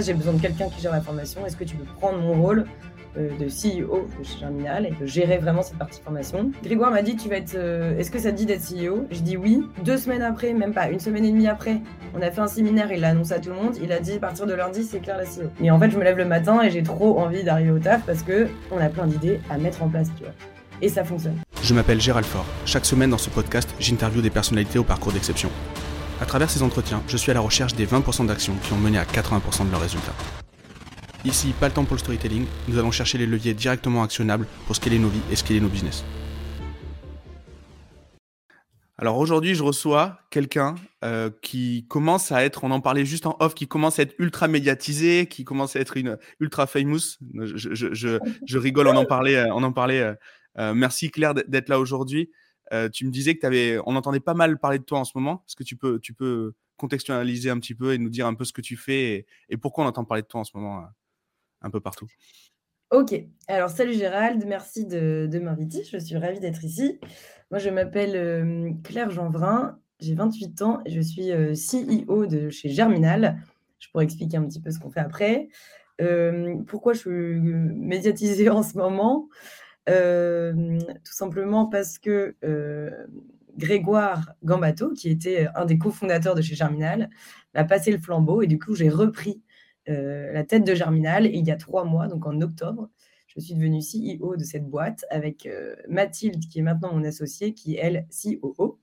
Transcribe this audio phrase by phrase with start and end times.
[0.00, 1.44] J'ai besoin de quelqu'un qui gère la formation.
[1.44, 2.66] Est-ce que tu peux prendre mon rôle
[3.16, 6.52] euh, de CEO de chez Germinal et de gérer vraiment cette partie formation?
[6.62, 7.56] Grégoire m'a dit tu vas être.
[7.56, 9.60] euh, Est-ce que ça te dit d'être CEO Je dis oui.
[9.84, 11.78] Deux semaines après, même pas une semaine et demie après,
[12.16, 12.92] on a fait un séminaire.
[12.92, 13.74] Il l'a annoncé à tout le monde.
[13.82, 15.50] Il a dit à partir de lundi, c'est clair la CEO.
[15.60, 18.02] Et en fait, je me lève le matin et j'ai trop envie d'arriver au taf
[18.06, 20.32] parce que on a plein d'idées à mettre en place, tu vois.
[20.80, 21.34] Et ça fonctionne.
[21.60, 22.46] Je m'appelle Gérald Fort.
[22.66, 25.50] Chaque semaine dans ce podcast, j'interviewe des personnalités au parcours d'exception.
[26.20, 28.98] À travers ces entretiens, je suis à la recherche des 20% d'actions qui ont mené
[28.98, 30.14] à 80% de leurs résultats.
[31.24, 34.74] Ici, pas le temps pour le storytelling, nous allons chercher les leviers directement actionnables pour
[34.74, 36.04] scaler nos vies et scaler nos business.
[39.00, 40.74] Alors aujourd'hui, je reçois quelqu'un
[41.04, 44.14] euh, qui commence à être, on en parlait juste en off, qui commence à être
[44.18, 47.16] ultra médiatisé, qui commence à être une ultra famous.
[47.32, 49.48] Je, rigole, on en parlait.
[49.52, 50.14] On en parlait euh,
[50.58, 52.30] euh, merci Claire d'être là aujourd'hui.
[52.72, 55.12] Euh, tu me disais que avais, on entendait pas mal parler de toi en ce
[55.16, 55.42] moment.
[55.46, 58.44] Est-ce que tu peux, tu peux contextualiser un petit peu et nous dire un peu
[58.44, 60.86] ce que tu fais et, pourquoi on entend parler de toi en ce moment euh,
[61.62, 62.06] un peu partout?
[62.90, 63.14] Ok,
[63.48, 66.98] alors salut Gérald, merci de, de m'inviter, je suis ravie d'être ici.
[67.50, 72.48] Moi je m'appelle euh, Claire Janvrin, j'ai 28 ans et je suis euh, CEO de
[72.48, 73.42] chez Germinal.
[73.78, 75.48] Je pourrais expliquer un petit peu ce qu'on fait après.
[76.00, 79.28] Euh, pourquoi je suis médiatisée en ce moment?
[81.04, 82.90] Tout simplement parce que euh,
[83.56, 87.10] Grégoire Gambato, qui était un des cofondateurs de chez Germinal,
[87.54, 89.42] m'a passé le flambeau et du coup j'ai repris
[89.88, 91.26] euh, la tête de Germinal.
[91.26, 92.88] Et il y a trois mois, donc en octobre,
[93.26, 97.52] je suis devenue CEO de cette boîte avec euh, Mathilde, qui est maintenant mon associée,
[97.54, 98.78] qui est elle COO.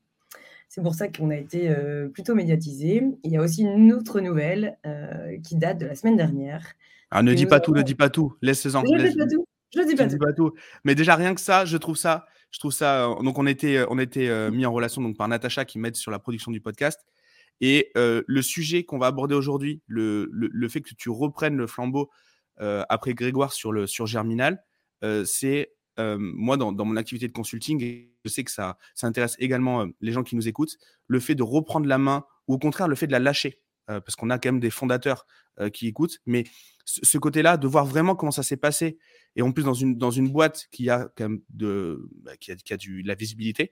[0.68, 3.04] C'est pour ça qu'on a été euh, plutôt médiatisé.
[3.24, 6.74] Il y a aussi une autre nouvelle euh, qui date de la semaine dernière.
[7.12, 8.36] Ah, ne dis pas tout, ne avons- dis pas tout,
[8.98, 9.30] ne laisse- dis pas tout.
[9.32, 10.18] Je ne dis dis tout.
[10.18, 10.54] pas tout.
[10.84, 13.10] Mais déjà rien que ça, je trouve ça, je trouve ça.
[13.10, 15.80] euh, Donc on était, euh, on était euh, mis en relation donc par Natacha qui
[15.80, 17.02] m'aide sur la production du podcast.
[17.62, 21.58] Et euh, le sujet qu'on va aborder aujourd'hui, le, le, le fait que tu reprennes
[21.58, 22.10] le flambeau
[22.58, 24.64] après Grégoire sur le sur Germinal,
[25.26, 29.36] c'est moi dans, dans mon activité de consulting, et je sais que ça, ça intéresse
[29.40, 30.78] également les gens qui nous écoutent,
[31.08, 34.16] le fait de reprendre la main ou au contraire le fait de la lâcher, parce
[34.16, 35.26] qu'on a quand même des fondateurs
[35.74, 36.46] qui écoutent, mais
[36.86, 38.98] ce, côté-là, de voir vraiment comment ça s'est passé,
[39.36, 42.52] et en plus dans une, dans une boîte qui a quand même de, bah, qui
[42.52, 43.72] a, qui a du, de la visibilité,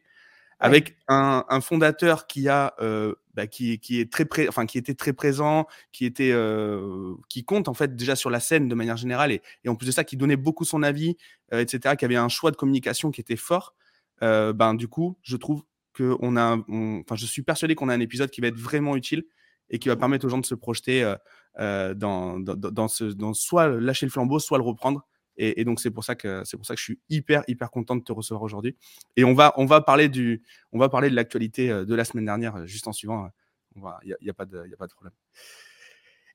[0.62, 0.68] Ouais.
[0.68, 4.78] avec un, un fondateur qui a euh, bah, qui, qui est très pré- enfin qui
[4.78, 8.76] était très présent, qui était euh, qui compte en fait déjà sur la scène de
[8.76, 11.18] manière générale et, et en plus de ça qui donnait beaucoup son avis,
[11.54, 11.96] euh, etc.
[11.98, 13.74] Qui avait un choix de communication qui était fort.
[14.22, 18.00] Ben du coup, je trouve que on a, enfin je suis persuadé qu'on a un
[18.00, 19.26] épisode qui va être vraiment utile
[19.70, 21.16] et qui va permettre aux gens de se projeter euh,
[21.60, 25.06] euh, dans, dans, dans- dans ce, dans soit lâcher le flambeau, soit le reprendre.
[25.36, 27.72] Et, et donc c'est pour ça que c'est pour ça que je suis hyper hyper
[27.72, 28.76] content de te recevoir aujourd'hui.
[29.16, 32.06] Et on va on va parler du on va parler de l'actualité euh, de la
[32.06, 33.30] semaine dernière juste en suivant.
[33.76, 35.14] Il n'y a, y a, pas de y a pas de problème.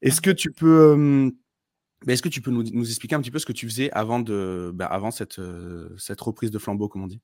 [0.02, 1.30] Est-ce que tu peux
[2.06, 3.90] ben, est-ce que tu peux nous, nous expliquer un petit peu ce que tu faisais
[3.92, 7.20] avant de ben, avant cette euh, cette reprise de flambeau comme on dit?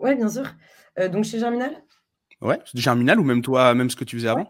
[0.00, 0.44] Oui, bien sûr.
[0.98, 1.82] Euh, donc chez Germinal?
[2.40, 4.48] Ouais, c'est Germinal ou même toi même ce que tu faisais avant?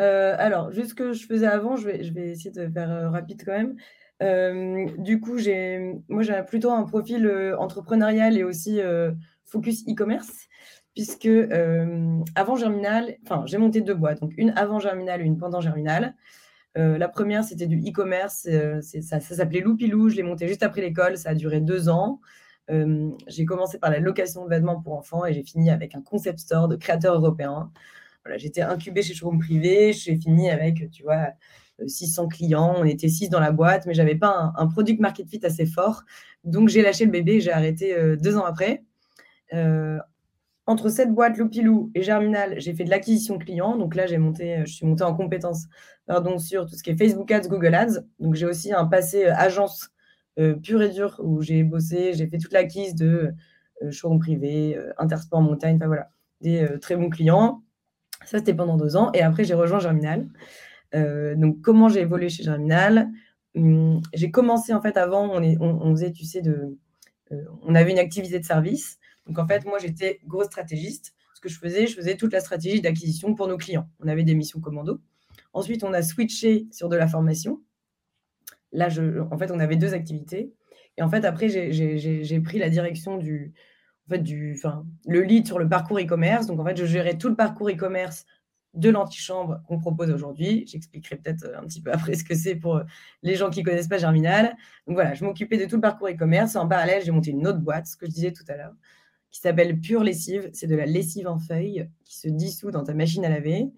[0.00, 3.42] Euh, alors, juste ce que je faisais avant, je vais, essayer de faire euh, rapide
[3.44, 3.76] quand même.
[4.22, 7.28] Euh, du coup, j'ai, moi, j'ai plutôt un profil
[7.58, 8.80] entrepreneurial et aussi
[9.44, 10.48] focus e-commerce,
[10.94, 11.28] puisque
[12.34, 16.14] avant Germinal, enfin, j'ai monté deux boîtes, donc une avant Germinal et une pendant Germinal.
[16.76, 18.48] La première, c'était du e-commerce,
[18.80, 22.20] ça, ça s'appelait Loupilou, je l'ai monté juste après l'école, ça a duré deux ans.
[22.68, 26.38] J'ai commencé par la location de vêtements pour enfants et j'ai fini avec un concept
[26.38, 27.70] store de créateurs européens.
[28.24, 31.28] Voilà, j'étais incubée chez Showroom Privé, j'ai fini avec, tu vois,
[31.80, 35.00] euh, 600 clients, on était 6 dans la boîte, mais j'avais pas un, un product
[35.00, 36.04] market fit assez fort.
[36.44, 38.84] Donc j'ai lâché le bébé j'ai arrêté euh, deux ans après.
[39.52, 39.98] Euh,
[40.66, 43.76] entre cette boîte, Loupilou et Germinal, j'ai fait de l'acquisition client.
[43.76, 45.66] Donc là, j'ai monté, euh, je suis montée en compétence
[46.06, 48.04] pardon, sur tout ce qui est Facebook Ads, Google Ads.
[48.18, 49.90] Donc j'ai aussi un passé euh, agence
[50.38, 53.34] euh, pur et dur où j'ai bossé, j'ai fait toute l'acquise de
[53.82, 56.08] euh, showroom privé, euh, Intersport Montagne, enfin voilà,
[56.40, 57.62] des euh, très bons clients.
[58.26, 59.10] Ça, c'était pendant deux ans.
[59.12, 60.26] Et après, j'ai rejoint Germinal.
[60.94, 63.10] Euh, donc, comment j'ai évolué chez Germinal?
[63.56, 66.76] Hum, J'ai commencé, en fait, avant, on, faisait, tu sais, de,
[67.32, 68.98] euh, on avait une activité de service.
[69.26, 71.14] Donc, en fait, moi, j'étais grosse stratégiste.
[71.34, 73.88] Ce que je faisais, je faisais toute la stratégie d'acquisition pour nos clients.
[74.00, 75.00] On avait des missions commando.
[75.52, 77.60] Ensuite, on a switché sur de la formation.
[78.72, 78.88] Là,
[79.30, 80.52] en fait, on avait deux activités.
[80.96, 83.52] Et en fait, après, j'ai pris la direction du,
[84.06, 86.46] en fait, du, enfin, le lead sur le parcours e-commerce.
[86.46, 88.26] Donc, en fait, je gérais tout le parcours e-commerce
[88.74, 90.64] de l'antichambre qu'on propose aujourd'hui.
[90.66, 92.84] J'expliquerai peut-être euh, un petit peu après ce que c'est pour euh,
[93.22, 94.56] les gens qui ne connaissent pas Germinal.
[94.86, 96.56] Donc, voilà, je m'occupais de tout le parcours e-commerce.
[96.56, 98.74] En parallèle, j'ai monté une autre boîte, ce que je disais tout à l'heure,
[99.30, 100.50] qui s'appelle Pure Lessive.
[100.52, 103.70] C'est de la lessive en feuille qui se dissout dans ta machine à laver.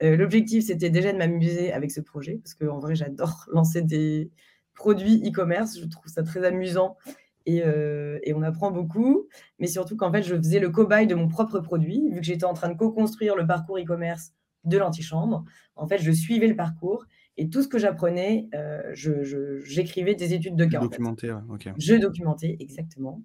[0.00, 4.30] L'objectif, c'était déjà de m'amuser avec ce projet, parce qu'en vrai, j'adore lancer des
[4.74, 5.78] produits e-commerce.
[5.78, 6.96] Je trouve ça très amusant
[7.56, 7.62] et,
[8.22, 9.28] et, on apprend beaucoup.
[9.58, 12.44] Mais surtout qu'en fait, je faisais le cobaye de mon propre produit, vu que j'étais
[12.44, 14.32] en train de co-construire le parcours e-commerce
[14.64, 15.44] de l'antichambre.
[15.76, 17.06] En fait, je suivais le parcours
[17.38, 18.82] et tout ce que j'apprenais, euh,
[19.64, 20.80] j'écrivais des études de cas.
[20.80, 21.68] Documenté, ok.
[21.78, 23.22] Je documentais, exactement.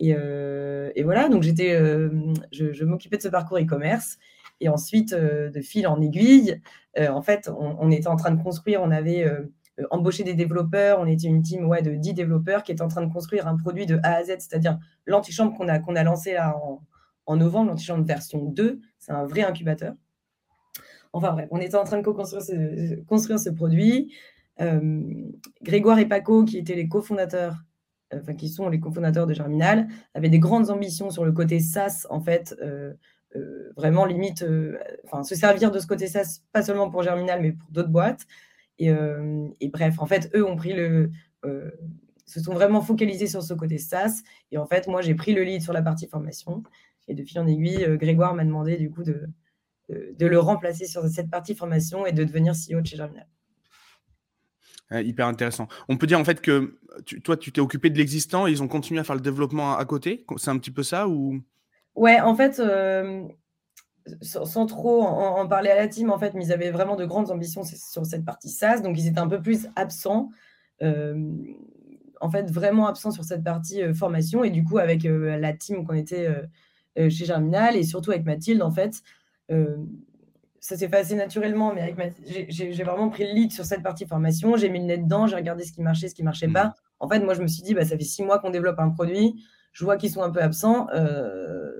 [0.00, 2.10] Et, euh, et voilà, donc j'étais, euh,
[2.50, 4.18] je, m'occupais de ce parcours e-commerce.
[4.60, 6.60] Et ensuite, de fil en aiguille,
[6.98, 9.26] en fait, on, était en train de construire, on avait
[9.90, 13.04] embauché des développeurs, on était une team ouais, de 10 développeurs qui étaient en train
[13.04, 16.56] de construire un produit de A à Z, c'est-à-dire l'antichambre qu'on a, a lancé là
[16.56, 16.82] en,
[17.26, 19.94] en novembre, l'antichambre version 2, c'est un vrai incubateur.
[21.12, 24.14] Enfin bref, on était en train de co-construire ce, construire ce produit.
[24.60, 25.02] Euh,
[25.62, 27.56] Grégoire et Paco, qui étaient les cofondateurs,
[28.12, 31.58] euh, enfin qui sont les cofondateurs de Germinal, avaient des grandes ambitions sur le côté
[31.60, 32.94] SaaS, en fait, euh,
[33.76, 34.46] vraiment limite,
[35.04, 38.26] enfin se servir de ce côté SaaS, pas seulement pour Germinal, mais pour d'autres boîtes.
[38.78, 38.90] Et,
[39.60, 41.10] et, bref, en fait, eux ont pris le,
[42.26, 44.22] se sont vraiment focalisés sur ce côté SaaS.
[44.52, 46.62] Et en fait, moi, j'ai pris le lead sur la partie formation.
[47.08, 49.28] Et de fil en aiguille, Grégoire m'a demandé du coup de,
[49.88, 53.26] de, le remplacer sur cette partie formation et de devenir CEO de chez Germinal.
[54.90, 55.68] hyper intéressant.
[55.88, 56.78] On peut dire en fait que
[57.22, 59.84] toi, tu t'es occupé de l'existant et ils ont continué à faire le développement à,
[59.84, 60.24] côté?
[60.36, 61.40] C'est un petit peu ça ou?
[61.94, 63.26] Ouais, en fait, euh,
[64.20, 67.30] sans, trop en, parler à la team, en fait, mais ils avaient vraiment de grandes
[67.30, 70.30] ambitions sur cette partie SaaS, donc ils étaient un peu plus absents.
[70.82, 71.32] Euh,
[72.20, 74.44] en fait, vraiment absents sur cette partie euh, formation.
[74.44, 76.28] Et du coup, avec la team qu'on était
[76.96, 79.02] chez Germinal et surtout avec Mathilde, en fait,
[79.50, 79.76] euh,
[80.60, 81.94] ça s'est fait assez naturellement, mais
[82.48, 84.56] j'ai vraiment pris le lead sur cette partie formation.
[84.56, 86.64] J'ai mis le nez dedans, j'ai regardé ce qui marchait, ce qui marchait pas.
[86.64, 86.74] Mmh.
[87.00, 88.90] En fait, moi, je me suis dit, bah, ça fait six mois qu'on développe un
[88.90, 89.44] produit.
[89.72, 90.88] Je vois qu'ils sont un peu absents.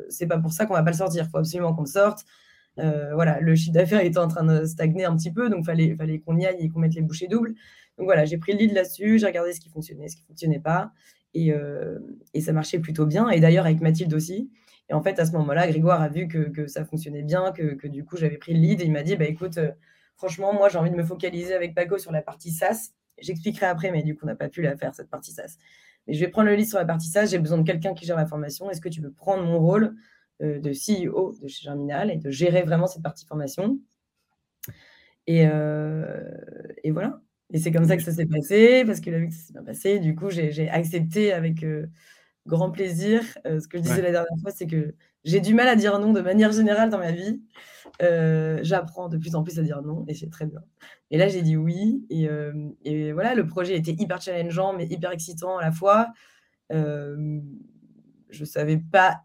[0.08, 1.25] C'est pas pour ça qu'on va pas le sortir.
[1.25, 2.25] Il faut absolument qu'on le sorte.
[2.79, 5.94] Euh, voilà, le chiffre d'affaires était en train de stagner un petit peu, donc fallait,
[5.97, 7.55] fallait qu'on y aille et qu'on mette les bouchées doubles.
[7.99, 10.61] Donc voilà, j'ai pris le lead là-dessus, j'ai regardé ce qui fonctionnait, ce qui fonctionnait
[10.61, 10.93] pas,
[11.32, 11.99] et, euh,
[12.41, 13.31] ça marchait plutôt bien.
[13.31, 14.50] Et d'ailleurs avec Mathilde aussi.
[14.88, 18.05] Et en fait, à ce moment-là, Grégoire a vu que, ça fonctionnait bien, que, du
[18.05, 19.73] coup, j'avais pris le lead et il m'a dit, bah, écoute, euh,
[20.17, 22.93] franchement, moi, j'ai envie de me focaliser avec Paco sur la partie SaaS.
[23.19, 25.56] J'expliquerai après, mais du coup, on n'a pas pu la faire, cette partie SaaS.
[26.06, 27.26] Mais je vais prendre le lead sur la partie SaaS.
[27.26, 28.70] J'ai besoin de quelqu'un qui gère la formation.
[28.70, 29.94] Est-ce que tu veux prendre mon rôle
[30.43, 33.79] euh, de CEO de chez Germinal et de gérer vraiment cette partie formation?
[35.26, 36.06] Et, euh,
[36.85, 37.20] et, voilà.
[37.53, 39.53] Et c'est comme ça que ça s'est passé, parce qu'il a vu que ça s'est
[39.53, 39.99] bien passé.
[39.99, 41.64] Du coup, j'ai accepté avec
[42.47, 43.23] grand plaisir.
[43.47, 44.94] Euh, ce que je disais la dernière fois, c'est que
[45.26, 47.43] j'ai du mal à dire non de manière générale dans ma vie.
[48.02, 50.61] Euh, j'apprends de plus en plus à dire non et c'est très bien.
[51.11, 52.06] Et là, j'ai dit oui.
[52.11, 52.52] Et, euh,
[52.84, 56.08] et, voilà, le projet était hyper challengeant, mais hyper excitant à la fois.
[56.70, 59.23] je savais pas.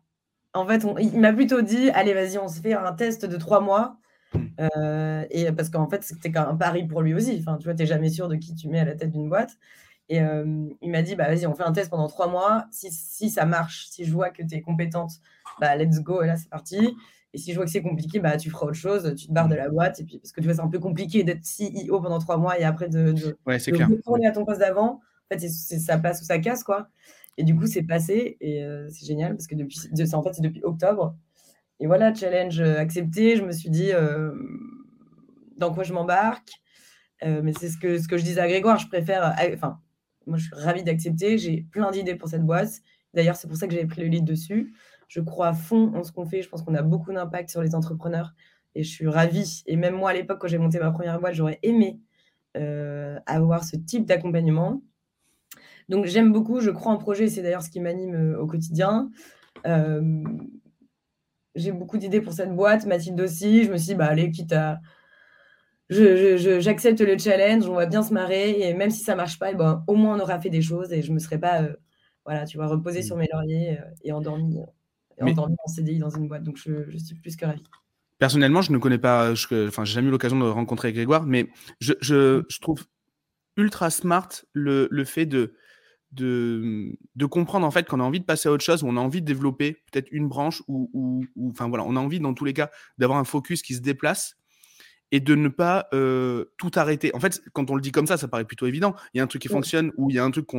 [0.53, 3.61] En fait, il m'a plutôt dit allez, vas-y, on se fait un test de trois
[3.61, 3.97] mois.
[4.33, 5.25] Mmh.
[5.29, 7.37] et parce qu'en fait, c'était un pari pour lui aussi.
[7.39, 9.29] Enfin, tu vois, tu n'es jamais sûr de qui tu mets à la tête d'une
[9.29, 9.57] boîte.
[10.13, 10.19] Et
[10.81, 12.65] il m'a dit, bah, vas-y, on fait un test pendant trois mois.
[12.69, 15.11] Si, si ça marche, si je vois que tu es compétente,
[15.61, 16.97] bah, let's go, et là, c'est parti.
[17.33, 19.47] Et si je vois que c'est compliqué, bah, tu feras autre chose, tu te barres
[19.47, 20.01] de la boîte.
[20.01, 22.59] Et puis, parce que tu vois, c'est un peu compliqué d'être CEO pendant trois mois
[22.59, 24.99] et après de, de, retourner à ton poste d'avant.
[25.31, 26.89] En fait, ça passe ou ça casse, quoi.
[27.37, 29.79] Et du coup, c'est passé et c'est génial parce que depuis,
[30.13, 31.15] en fait, c'est depuis octobre.
[31.79, 33.37] Et voilà, challenge accepté.
[33.37, 33.91] Je me suis dit,
[35.55, 36.51] dans quoi je m'embarque.
[37.21, 39.79] mais c'est ce que, ce que je disais à Grégoire, je préfère, enfin,
[40.27, 41.37] moi, je suis ravie d'accepter.
[41.37, 42.81] J'ai plein d'idées pour cette boîte.
[43.13, 44.73] D'ailleurs, c'est pour ça que j'avais pris le lead dessus.
[45.07, 46.41] Je crois à fond en ce qu'on fait.
[46.41, 48.33] Je pense qu'on a beaucoup d'impact sur les entrepreneurs.
[48.75, 49.63] Et je suis ravie.
[49.65, 51.99] Et même moi, à l'époque, quand j'ai monté ma première boîte, j'aurais aimé
[52.57, 54.81] euh, avoir ce type d'accompagnement.
[55.89, 56.61] Donc, j'aime beaucoup.
[56.61, 57.27] Je crois en projet.
[57.27, 59.09] C'est d'ailleurs ce qui m'anime euh, au quotidien.
[59.67, 60.23] Euh,
[61.55, 62.85] j'ai beaucoup d'idées pour cette boîte.
[62.85, 63.65] Mathilde aussi.
[63.65, 64.79] Je me suis dit, bah, allez, quitte à
[65.91, 69.53] j'accepte le challenge, on va bien se marrer, et même si ça marche pas, et
[69.53, 71.73] eh ben, au moins on aura fait des choses et je me serais pas, euh,
[72.25, 74.57] voilà, tu vois, reposé sur mes lauriers euh, et endormi,
[75.21, 76.43] euh, en CDI dans une boîte.
[76.43, 77.63] Donc je, suis plus que ravi.
[78.17, 81.93] Personnellement, je ne connais pas, enfin, j'ai jamais eu l'occasion de rencontrer Grégoire, mais je,
[82.01, 82.85] je, je trouve
[83.57, 85.55] ultra smart le, le fait de,
[86.11, 88.97] de, de, comprendre en fait qu'on a envie de passer à autre chose, ou on
[88.97, 92.33] a envie de développer peut-être une branche, ou, ou, enfin voilà, on a envie dans
[92.33, 94.37] tous les cas d'avoir un focus qui se déplace
[95.11, 95.89] et de ne pas
[96.57, 97.13] tout arrêter.
[97.15, 98.95] En fait, quand on le dit comme ça, ça paraît plutôt évident.
[99.13, 100.49] Il y a un truc qui fonctionne ou il y a un truc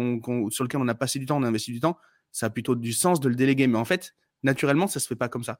[0.50, 1.96] sur lequel on a passé du temps, on a investi du temps,
[2.30, 3.66] ça a plutôt du sens de le déléguer.
[3.66, 5.58] Mais en fait, naturellement, ça se fait pas comme ça.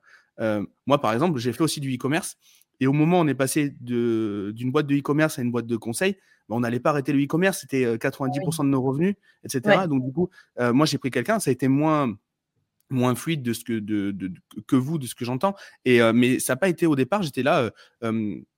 [0.86, 2.36] moi, par exemple, j'ai fait aussi du e-commerce.
[2.80, 5.76] Et au moment où on est passé d'une boîte de e-commerce à une boîte de
[5.76, 6.16] conseil,
[6.48, 9.86] bah, on n'allait pas arrêter le e-commerce, c'était 90% de nos revenus, etc.
[9.88, 12.16] Donc, du coup, moi, j'ai pris quelqu'un, ça a été moins
[12.92, 14.14] moins fluide de ce que, de,
[14.66, 15.54] que vous, de ce que j'entends.
[15.84, 17.22] Et mais ça n'a pas été au départ.
[17.22, 17.70] J'étais là,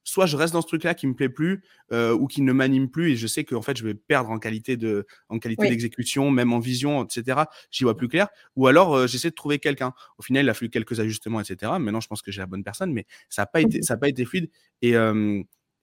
[0.04, 1.62] soit je reste dans ce truc-là qui me plaît plus
[1.92, 4.76] ou qui ne m'anime plus et je sais qu'en fait je vais perdre en qualité
[4.76, 7.42] de, en qualité d'exécution, même en vision, etc.
[7.70, 8.28] J'y vois plus clair.
[8.56, 9.92] Ou alors j'essaie de trouver quelqu'un.
[10.18, 11.72] Au final, il a fallu quelques ajustements, etc.
[11.78, 13.96] Maintenant, je pense que j'ai la bonne personne, mais ça n'a pas été, ça a
[13.96, 14.50] pas été fluide.
[14.82, 14.94] Et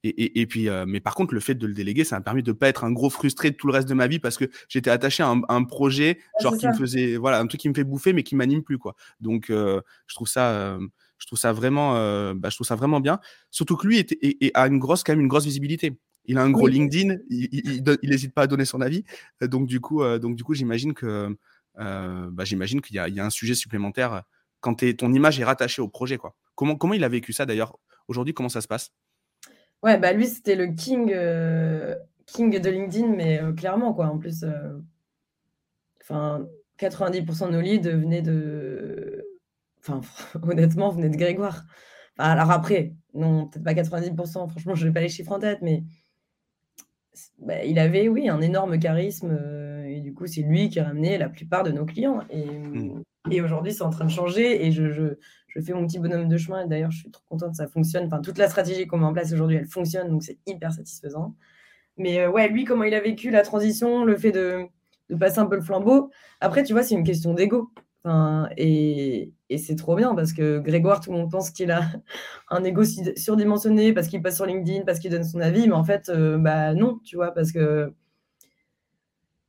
[0.04, 2.42] et, et, puis, euh, mais par contre, le fait de le déléguer, ça m'a permis
[2.42, 4.38] de ne pas être un gros frustré de tout le reste de ma vie parce
[4.38, 7.74] que j'étais attaché à un, projet, genre qui me faisait, voilà, un truc qui me
[7.74, 8.96] fait bouffer, mais qui m'anime plus, quoi.
[9.20, 10.80] Donc, euh, je trouve ça, euh,
[11.20, 11.94] je trouve ça vraiment,
[12.34, 13.20] bah, je trouve ça vraiment bien.
[13.52, 16.00] Surtout que lui est, a une grosse, quand même, une grosse visibilité.
[16.26, 19.04] Il a un gros LinkedIn, il n'hésite pas à donner son avis.
[19.42, 21.38] Donc, du coup, donc, du coup, j'imagine que,
[21.76, 24.24] bah, j'imagine qu'il y, y, a un sujet supplémentaire
[24.62, 26.36] quand ton image est rattachée au projet, quoi.
[26.56, 27.78] Comment, comment il a vécu ça d'ailleurs?
[28.08, 28.92] Aujourd'hui, comment ça se passe?
[29.84, 31.96] Ouais, bah lui, c'était le king, euh,
[32.28, 34.08] king de LinkedIn, mais euh, clairement, quoi.
[34.08, 34.78] En plus, euh,
[36.02, 36.48] enfin,
[36.78, 39.26] 90% de nos leads venaient de.
[39.80, 40.02] Enfin,
[40.44, 41.66] honnêtement, venaient de Grégoire.
[42.20, 45.84] alors après, non, peut-être pas 90%, franchement, je n'ai pas les chiffres en tête, mais
[47.40, 49.38] bah, il avait, oui, un énorme charisme.
[49.88, 52.22] et du coup, c'est lui qui ramenait la plupart de nos clients.
[52.30, 53.04] Et, mmh.
[53.32, 54.66] et aujourd'hui, c'est en train de changer.
[54.66, 55.18] Et je, je,
[55.54, 56.66] je fais mon petit bonhomme de chemin.
[56.66, 58.06] Et d'ailleurs, je suis trop contente, ça fonctionne.
[58.06, 61.36] Enfin, toute la stratégie qu'on met en place aujourd'hui, elle fonctionne, donc c'est hyper satisfaisant.
[61.98, 64.66] Mais euh, ouais, lui, comment il a vécu la transition, le fait de,
[65.20, 66.10] passer un peu le flambeau.
[66.40, 67.72] Après, tu vois, c'est une question d'ego.
[68.04, 71.82] Enfin, et, c'est trop bien parce que Grégoire, tout le monde pense qu'il a
[72.50, 72.84] un ego
[73.16, 76.38] surdimensionné parce qu'il passe sur LinkedIn, parce qu'il donne son avis, mais en fait, euh,
[76.38, 77.94] bah non, tu vois, parce que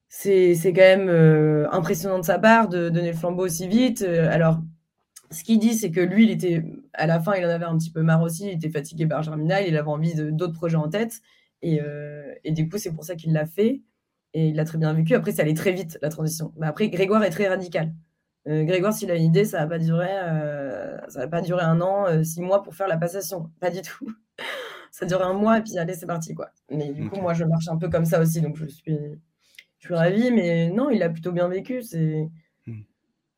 [0.08, 4.02] c'est quand même euh, impressionnant de sa part de donner le flambeau aussi vite.
[4.02, 4.58] alors,
[5.32, 6.62] ce qu'il dit, c'est que lui, il était,
[6.92, 9.22] à la fin, il en avait un petit peu marre aussi, il était fatigué par
[9.22, 11.20] Germinal, il avait envie d'autres projets en tête.
[11.64, 13.82] Euh, et, du coup, c'est pour ça qu'il l'a fait.
[14.34, 15.14] Et il l'a très bien vécu.
[15.14, 16.52] Après, ça allait très vite, la transition.
[16.56, 17.92] Mais après, Grégoire est très radical.
[18.48, 21.62] Euh, Grégoire, s'il a une idée, ça va pas durer, euh, ça va pas durer
[21.62, 23.50] un an, six mois pour faire la passation.
[23.60, 24.08] Pas du tout.
[24.90, 26.50] ça dure un mois et puis allez, c'est parti, quoi.
[26.70, 28.98] Mais du coup, moi, je marche un peu comme ça aussi, donc je suis,
[29.78, 30.30] je suis ravie.
[30.32, 31.82] Mais non, il a plutôt bien vécu.
[31.82, 32.28] C'est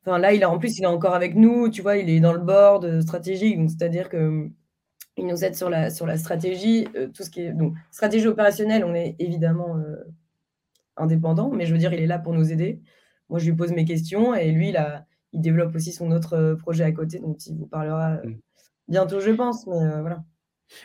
[0.05, 2.33] là, il a, en plus, il est encore avec nous, tu vois, il est dans
[2.33, 4.49] le board stratégique, donc c'est-à-dire que
[5.17, 8.27] il nous aide sur la, sur la stratégie, euh, tout ce qui est donc stratégie
[8.27, 9.95] opérationnelle, on est évidemment euh,
[10.97, 12.81] indépendant, mais je veux dire, il est là pour nous aider.
[13.29, 16.55] Moi, je lui pose mes questions et lui, il, il développe aussi son autre euh,
[16.55, 18.37] projet à côté, dont il vous parlera mmh.
[18.87, 19.65] bientôt, je pense.
[19.67, 20.23] Mais voilà.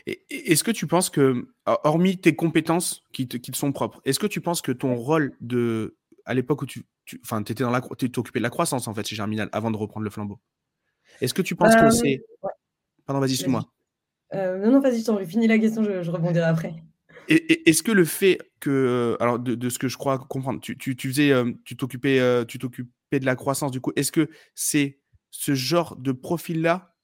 [0.06, 4.18] Est-ce que tu penses que, hormis tes compétences qui te, qui te sont propres, est-ce
[4.18, 5.96] que tu penses que ton rôle de,
[6.26, 6.84] à l'époque où tu,
[7.24, 9.76] enfin, tu étais dans la, occupé de la croissance en fait chez Germinal avant de
[9.76, 10.40] reprendre le flambeau.
[11.20, 12.22] Est-ce que tu penses que euh, c'est,
[13.06, 13.64] pardon, vas-y, suis-moi.
[14.34, 16.74] Euh, non, non, vas-y, je finis la question, je, je rebondirai après.
[17.28, 21.30] Est-ce que le fait que, alors de, ce que je crois comprendre, tu, tu, faisais,
[21.30, 25.00] euh, tu t'occupais, tu t'occupais de la croissance du coup, est-ce que c'est
[25.30, 26.94] ce genre de profil-là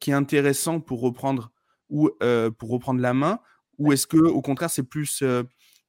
[0.00, 1.52] qui est intéressant pour reprendre
[1.88, 2.10] ou
[2.58, 3.40] pour reprendre la main,
[3.78, 5.24] ou est-ce que au contraire c'est plus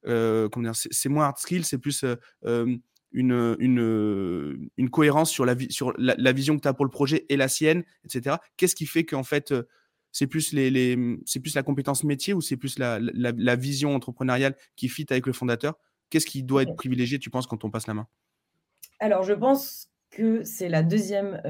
[0.07, 2.15] euh, c'est moins hard skill, c'est plus euh,
[2.45, 2.75] euh,
[3.11, 7.25] une, une, une, cohérence sur, la, sur la, vision que tu as pour le projet
[7.29, 8.37] et la sienne, etc.
[8.57, 9.53] Qu'est-ce qui fait qu'en fait,
[10.11, 13.95] c'est plus, les, les c'est plus la compétence métier ou c'est plus la, la, vision
[13.95, 15.77] entrepreneuriale qui fit avec le fondateur?
[16.09, 18.07] Qu'est-ce qui doit être privilégié, tu penses, quand on passe la main?
[18.99, 21.41] Alors, je pense que c'est la deuxième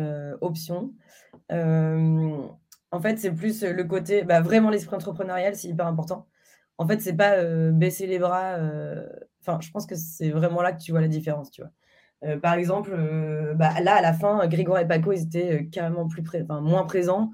[0.42, 0.94] option.
[1.50, 6.28] en fait, c'est plus le côté, bah, vraiment l'esprit entrepreneurial, c'est hyper important
[6.82, 8.56] en fait, c'est pas euh, baisser les bras.
[9.48, 11.72] Euh, enfin, je pense que c'est vraiment là que tu vois la différence, tu vois.
[12.24, 12.92] Euh, par exemple,
[13.56, 16.24] bah, là, à la fin, Grégoire et Paco, ils étaient carrément plus
[16.62, 17.32] moins présents.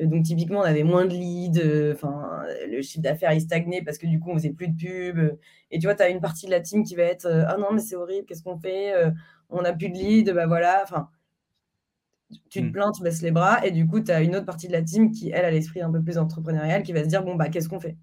[0.00, 1.92] donc, typiquement, on avait moins de leads.
[1.94, 5.38] Enfin, le chiffre d'affaires, il stagnait parce que du coup, on faisait plus de pubs.
[5.70, 7.72] Et tu vois, tu as une partie de la team qui va être Ah non,
[7.72, 8.92] mais c'est horrible, qu'est-ce qu'on fait
[9.50, 10.80] On n'a plus de leads, bah voilà.
[10.84, 11.08] Enfin,
[12.50, 12.72] tu te mmh.
[12.72, 13.64] plains, tu baisses les bras.
[13.66, 15.80] Et du coup, tu as une autre partie de la team qui, elle, a l'esprit
[15.82, 17.96] un peu plus entrepreneurial, qui va se dire Bon, bah, qu'est-ce qu'on fait?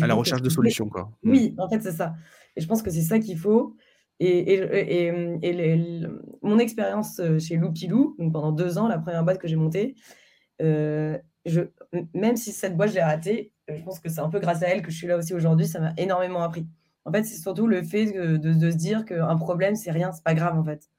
[0.00, 1.10] À la recherche de solutions, quoi.
[1.22, 1.30] Mmh.
[1.30, 2.14] Oui, en fait, c'est ça.
[2.56, 3.76] Et je pense que c'est ça qu'il faut.
[4.20, 5.12] Et, et,
[6.42, 9.94] mon expérience euh, chez Loupilou, donc pendant deux ans, la première boîte que j'ai montée,
[10.60, 11.62] euh, je,
[12.14, 14.62] même si cette boîte, je l'ai ratée, euh, je pense que c'est un peu grâce
[14.62, 15.66] à elle que je suis là aussi aujourd'hui.
[15.68, 16.66] Ça m'a énormément appris.
[17.04, 20.34] En fait, c'est surtout le fait de, se dire qu'un problème, c'est rien, c'est pas
[20.34, 20.90] grave, en fait.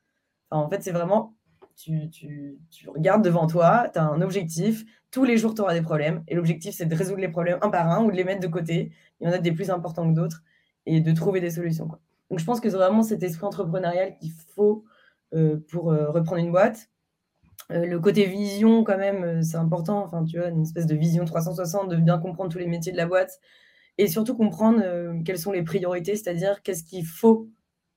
[0.49, 1.35] en fait, c'est vraiment,
[1.75, 5.73] tu, tu, tu, regardes devant toi, tu as un objectif, tous les jours, tu auras
[5.73, 6.23] des problèmes.
[6.27, 8.47] Et l'objectif, c'est de résoudre les problèmes un par un ou de les mettre de
[8.47, 8.91] côté.
[9.19, 10.43] Il y en a des plus importants que d'autres
[10.85, 11.89] et de trouver des solutions.
[12.29, 14.85] Donc, je pense que c'est vraiment cet esprit entrepreneurial qu'il faut
[15.33, 16.89] euh, pour euh, reprendre une boîte.
[17.71, 20.03] Euh, le côté vision, quand même, c'est important.
[20.03, 22.97] Enfin, tu vois, une espèce de vision 360, de bien comprendre tous les métiers de
[22.97, 23.39] la boîte
[23.97, 24.81] et surtout comprendre
[25.25, 27.49] quelles sont les priorités, c'est-à-dire qu'est-ce qu'il faut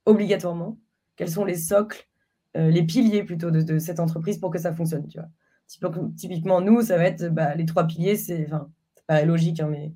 [0.05, 0.77] obligatoirement,
[1.15, 2.09] quels sont les socles
[2.57, 5.07] les piliers plutôt de, cette entreprise pour que ça fonctionne.
[6.17, 8.71] Typiquement, nous, ça va être bah, les trois piliers, c'est, enfin,
[9.07, 9.93] pas logique, hein, mais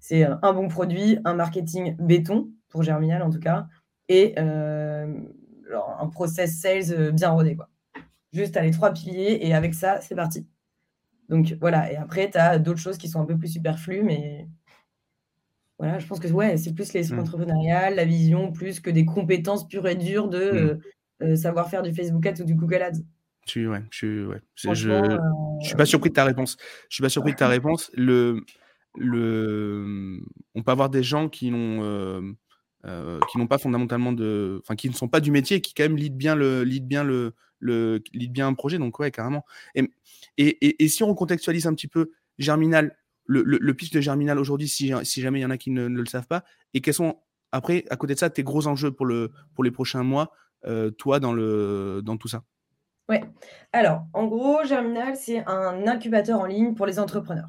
[0.00, 3.66] c'est un bon produit, un marketing béton, pour Germinal en tout cas,
[4.08, 7.56] et un process sales bien rodé.
[7.56, 7.68] Quoi.
[8.32, 10.46] Juste à les trois piliers, et avec ça, c'est parti.
[11.28, 14.48] Donc voilà, et après, tu as d'autres choses qui sont un peu plus superflues, mais
[15.78, 17.20] voilà, je pense que ouais, c'est plus l'esprit mmh.
[17.20, 20.56] entrepreneurial, la vision, plus que des compétences pures et dures de mmh.
[20.56, 20.78] euh,
[21.22, 23.00] euh, savoir faire du Facebook Ads ou du Google Ads.
[23.48, 24.40] Tu, ouais, je, ouais.
[24.54, 26.56] Je, je, suis pas surpris de ta réponse.
[26.88, 27.90] Je suis pas surpris de ta réponse.
[27.94, 28.44] Le,
[28.96, 30.20] le,
[30.54, 31.82] on peut avoir des gens qui n'ont
[32.84, 35.74] euh, qui n'ont pas fondamentalement de, enfin, qui ne sont pas du métier, et qui
[35.74, 38.78] quand même lead bien le, lead bien le, le lead bien un projet.
[38.78, 39.44] Donc ouais, carrément.
[39.74, 39.90] Et,
[40.36, 44.68] et, et, si on contextualise un petit peu Germinal, le, le, pitch de Germinal aujourd'hui,
[44.68, 47.18] si, si, jamais il y en a qui ne, le savent pas, et quels sont
[47.50, 50.32] après, à côté de ça, tes gros enjeux pour, le, pour les prochains mois,
[50.64, 52.44] euh, toi, dans, le, dans tout ça?
[53.08, 53.22] Ouais.
[53.72, 57.48] Alors, en gros, Germinal, c'est un incubateur en ligne pour les entrepreneurs.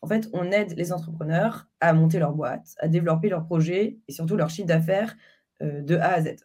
[0.00, 4.12] En fait, on aide les entrepreneurs à monter leur boîte, à développer leurs projets et
[4.12, 5.16] surtout leur chiffre d'affaires
[5.62, 6.36] euh, de A à Z.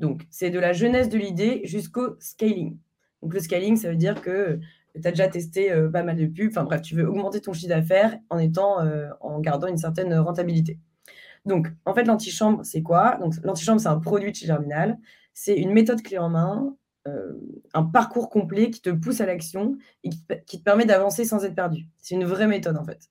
[0.00, 2.78] Donc, c'est de la jeunesse de l'idée jusqu'au scaling.
[3.22, 4.58] Donc, le scaling, ça veut dire que
[5.00, 6.50] tu as déjà testé euh, pas mal de pubs.
[6.50, 10.78] Enfin bref, tu veux augmenter ton chiffre d'affaires en euh, en gardant une certaine rentabilité.
[11.44, 13.16] Donc, en fait, l'antichambre, c'est quoi?
[13.20, 14.98] Donc, l'antichambre, c'est un produit de chez Germinal.
[15.32, 16.83] C'est une méthode clé en main, euh,
[17.74, 20.10] un parcours complet qui te pousse à l'action et
[20.46, 21.86] qui, te permet d'avancer sans être perdu.
[21.98, 23.10] C'est une vraie méthode, en fait.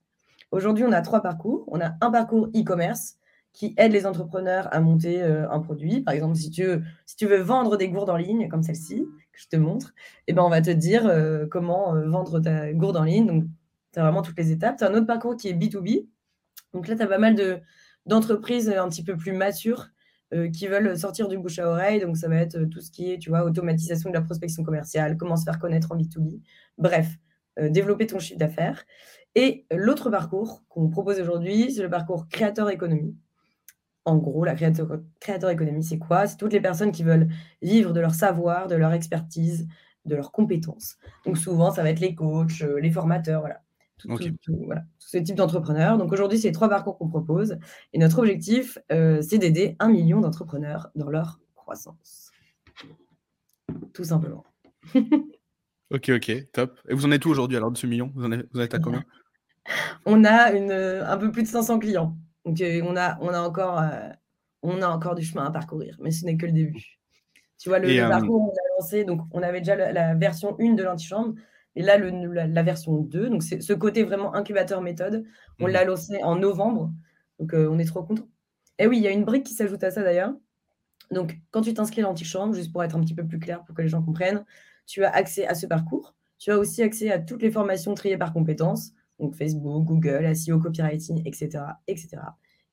[0.51, 1.63] Aujourd'hui, on a trois parcours.
[1.67, 3.17] On a un parcours e-commerce
[3.53, 6.01] qui aide les entrepreneurs à monter un produit.
[6.01, 6.63] Par exemple, si tu,
[7.27, 9.93] veux, vendre des gourdes en ligne, comme celle-ci, que je te montre,
[10.27, 13.25] eh ben, on va te dire euh, comment euh, vendre ta gourde en ligne.
[13.25, 13.43] Donc,
[13.91, 14.77] tu as vraiment toutes les étapes.
[14.77, 16.07] Tu as un autre parcours qui est B2B.
[16.73, 17.59] Donc là, tu as pas mal de,
[18.05, 19.89] d'entreprises un petit peu plus matures
[20.33, 22.01] euh, qui veulent sortir du bouche à oreille.
[22.01, 25.17] Donc, ça va être tout ce qui est, tu vois, automatisation de la prospection commerciale,
[25.17, 26.41] comment se faire connaître en B2B.
[26.77, 27.17] Bref,
[27.69, 28.83] développer ton chiffre d'affaires.
[29.35, 33.15] Et l'autre parcours qu'on propose aujourd'hui, c'est le parcours créateur économie.
[34.05, 36.27] En gros, la créateur, créateur économie, c'est quoi?
[36.27, 37.29] C'est toutes les personnes qui veulent
[37.61, 39.67] vivre de leur savoir, de leur expertise,
[40.05, 40.97] de leurs compétences.
[41.25, 43.62] Donc souvent, ça va être les coachs, euh, les formateurs, voilà.
[44.03, 45.97] Tout, ce type d'entrepreneurs.
[45.97, 47.57] Donc aujourd'hui, c'est trois parcours qu'on propose.
[47.93, 52.31] Et notre objectif, euh, c'est d'aider un million d'entrepreneurs dans leur croissance.
[53.93, 54.43] Tout simplement.
[55.91, 56.79] ok, ok, top.
[56.89, 58.11] Et vous en êtes où aujourd'hui alors de ce million?
[58.15, 59.03] Vous, en êtes, vous êtes à combien?
[60.05, 62.17] On a une, un peu plus de 500 clients.
[62.45, 64.09] Donc, euh, on, a, on, a encore, euh,
[64.61, 66.99] on a encore du chemin à parcourir, mais ce n'est que le début.
[67.57, 70.73] Tu vois, le, euh, parcours, on a lancé, donc on avait déjà la, version 1
[70.73, 71.35] de l'antichambre,
[71.75, 75.25] et là, le, la, version 2, donc c'est ce côté vraiment incubateur méthode,
[75.59, 75.87] on l'a mmh.
[75.87, 76.91] lancé en novembre,
[77.39, 78.27] donc on est trop content.
[78.79, 80.33] Et oui, il y a une brique qui s'ajoute à ça d'ailleurs.
[81.11, 83.75] Donc, quand tu t'inscris à l'antichambre, juste pour être un petit peu plus clair, pour
[83.75, 84.45] que les gens comprennent,
[84.87, 86.15] tu as accès à ce parcours.
[86.39, 90.59] Tu as aussi accès à toutes les formations triées par compétences donc Facebook, Google, SEO,
[90.59, 92.17] copywriting, etc., etc.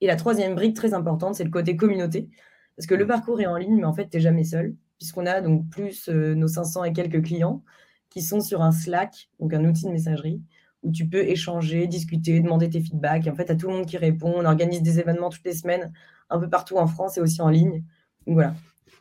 [0.01, 2.29] Et la troisième brique très importante, c'est le côté communauté.
[2.77, 5.27] Parce que le parcours est en ligne, mais en fait, tu n'es jamais seul, puisqu'on
[5.27, 7.63] a donc plus euh, nos 500 et quelques clients
[8.11, 10.43] qui sont sur un Slack, donc un outil de messagerie,
[10.83, 13.27] où tu peux échanger, discuter, demander tes feedbacks.
[13.27, 14.33] Et en fait, tu as tout le monde qui répond.
[14.37, 15.93] On organise des événements toutes les semaines,
[16.29, 17.85] un peu partout en France et aussi en ligne.
[18.27, 18.55] Donc voilà,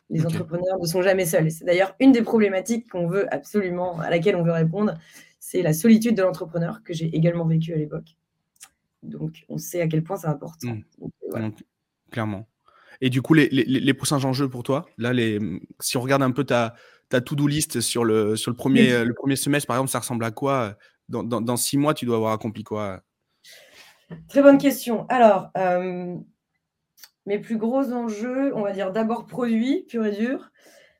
[0.08, 1.50] les entrepreneurs ne sont jamais seuls.
[1.50, 4.94] C'est d'ailleurs une des problématiques qu'on veut absolument, à laquelle on veut répondre,
[5.38, 8.16] c'est la solitude de l'entrepreneur que j'ai également vécu à l'époque.
[9.02, 10.74] Donc, on sait à quel point c'est important.
[10.74, 11.08] Mmh.
[11.34, 11.50] Euh,
[12.10, 12.46] clairement.
[13.00, 15.38] Et du coup, les, les, prochains enjeux pour toi, là, les,
[15.78, 16.74] si on regarde un peu ta,
[17.10, 20.24] ta to-do list sur le, sur le, premier, le premier semestre, par exemple, ça ressemble
[20.24, 20.76] à quoi
[21.10, 23.02] dans, dans, six mois, tu dois avoir accompli quoi
[24.28, 25.06] Très bonne question.
[25.08, 26.16] Alors, euh,
[27.26, 30.50] mes plus gros enjeux, on va dire d'abord produit pur et dur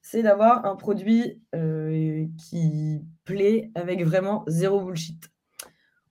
[0.03, 5.31] c'est d'avoir un produit euh, qui plaît avec vraiment zéro bullshit.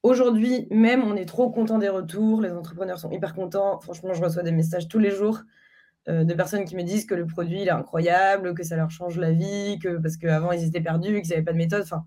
[0.03, 2.41] Aujourd'hui, même, on est trop content des retours.
[2.41, 3.79] Les entrepreneurs sont hyper contents.
[3.81, 5.43] Franchement, je reçois des messages tous les jours euh,
[6.07, 9.17] de personnes qui me disent que le produit il est incroyable, que ça leur change
[9.19, 11.83] la vie, que parce qu'avant ils étaient perdus, qu'ils n'avaient pas de méthode.
[11.83, 12.03] Enfin,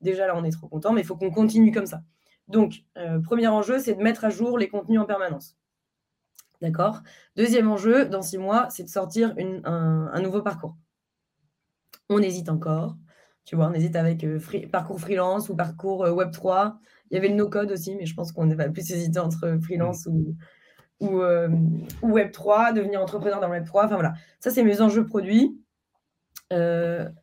[0.00, 2.02] déjà là, on est trop content, mais il faut qu'on continue comme ça.
[2.46, 5.56] Donc, euh, premier enjeu, c'est de mettre à jour les contenus en permanence.
[6.62, 7.02] D'accord?
[7.36, 9.34] Deuxième enjeu, dans six mois, c'est de sortir
[9.64, 10.76] un nouveau parcours
[12.08, 12.96] on hésite encore.
[13.44, 14.38] Tu vois, on hésite avec euh,
[14.72, 16.76] parcours freelance ou parcours euh, Web3.
[17.10, 20.06] Il y avait le no-code aussi, mais je pense qu'on va plus hésiter entre freelance
[20.06, 20.34] ou,
[21.04, 21.48] ou, euh,
[22.02, 23.84] Web3, devenir entrepreneur dans Web3.
[23.84, 25.58] Enfin voilà, ça, c'est mes enjeux produits.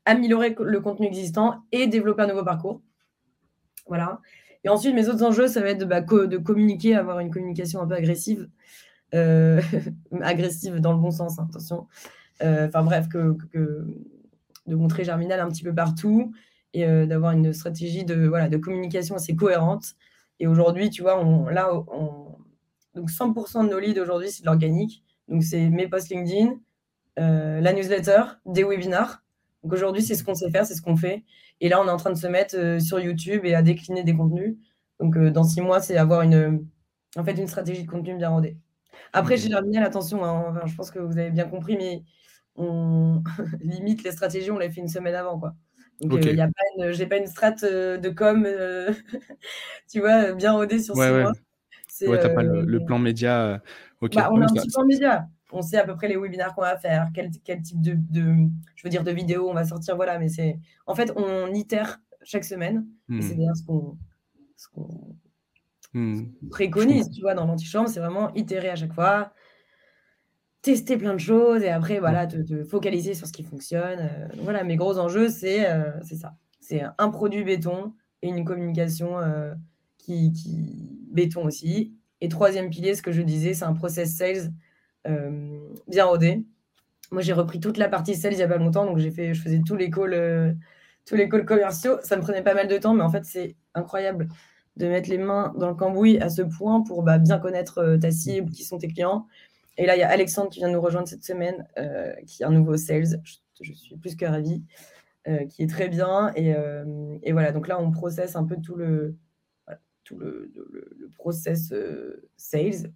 [0.05, 2.81] améliorer le contenu existant et développer un nouveau parcours.
[3.87, 4.19] Voilà.
[4.63, 7.87] Et ensuite, mes autres enjeux, ça va être de, bah, communiquer, avoir une communication un
[7.87, 8.49] peu agressive.
[10.21, 11.87] agressive dans le bon sens, hein, attention.
[12.41, 13.35] Enfin bref, que
[14.67, 16.33] de montrer Germinal un petit peu partout
[16.73, 19.95] et d'avoir une stratégie de, de communication assez cohérente.
[20.39, 21.69] Et aujourd'hui, tu vois, on, là,
[22.95, 25.03] donc 100% de nos leads aujourd'hui, c'est de l'organique.
[25.27, 26.55] Donc, c'est mes posts LinkedIn,
[27.17, 29.23] la newsletter, des webinars.
[29.63, 31.23] Donc, aujourd'hui, c'est ce qu'on sait faire, c'est ce qu'on fait.
[31.61, 34.15] Et là, on est en train de se mettre sur YouTube et à décliner des
[34.15, 34.57] contenus.
[34.99, 36.65] Donc, dans six mois, c'est avoir une,
[37.15, 38.57] en fait, une stratégie de contenu bien rodée.
[39.13, 42.03] Après, chez Germinal, attention, hein, je pense que vous avez bien compris, mais
[42.55, 43.23] on
[43.61, 45.39] limite les stratégies, on les fait une semaine avant.
[45.39, 45.53] Quoi.
[46.01, 46.39] Donc, okay.
[46.39, 48.93] euh, pas j'ai pas une strat euh, de com, euh,
[49.91, 51.21] tu vois, bien rodée sur ouais, six ouais.
[51.23, 51.33] mois.
[52.07, 53.61] Ouais, t'as pas le, le, plan média.
[54.01, 54.17] Okay.
[54.17, 55.27] Bah, on a un petit plan média.
[55.51, 58.47] On sait à peu près les webinaires qu'on va faire, quel, quel type de, de,
[58.75, 60.17] je veux dire, de vidéos on va sortir, voilà.
[60.17, 62.85] Mais c'est, en fait, on itère chaque semaine.
[63.07, 63.21] Hmm.
[63.21, 63.97] C'est d'ailleurs ce qu'on,
[64.55, 64.67] ce
[65.93, 66.31] hmm.
[66.49, 69.33] préconise, tu vois, dans l'antichambre, c'est vraiment itérer à chaque fois,
[70.61, 73.99] tester plein de choses et après, voilà, te, te focaliser sur ce qui fonctionne.
[73.99, 76.35] Euh, voilà, mes gros enjeux, c'est euh, ça.
[76.59, 79.53] C'est un produit béton et une communication euh,
[80.01, 81.93] qui, béton aussi.
[82.21, 84.51] Et troisième pilier, ce que je disais, c'est un process sales
[85.07, 86.45] euh, bien rodé.
[87.11, 89.33] Moi, j'ai repris toute la partie sales il n'y a pas longtemps, donc j'ai fait,
[89.33, 90.53] je faisais tous les calls, euh,
[91.05, 91.97] tous les calls commerciaux.
[92.03, 94.27] Ça me prenait pas mal de temps, mais en fait, c'est incroyable
[94.77, 97.97] de mettre les mains dans le cambouis à ce point pour bah, bien connaître euh,
[97.97, 99.27] ta cible, qui sont tes clients.
[99.77, 102.45] Et là, il y a Alexandre qui vient nous rejoindre cette semaine, euh, qui est
[102.45, 103.19] un nouveau sales.
[103.61, 104.63] Je, suis plus que ravie,
[105.49, 106.31] qui est très bien.
[106.35, 106.55] Et,
[107.21, 109.15] et, voilà, donc là, on processe un peu tout le,
[110.11, 111.73] tout le, le, le process
[112.37, 112.91] sales.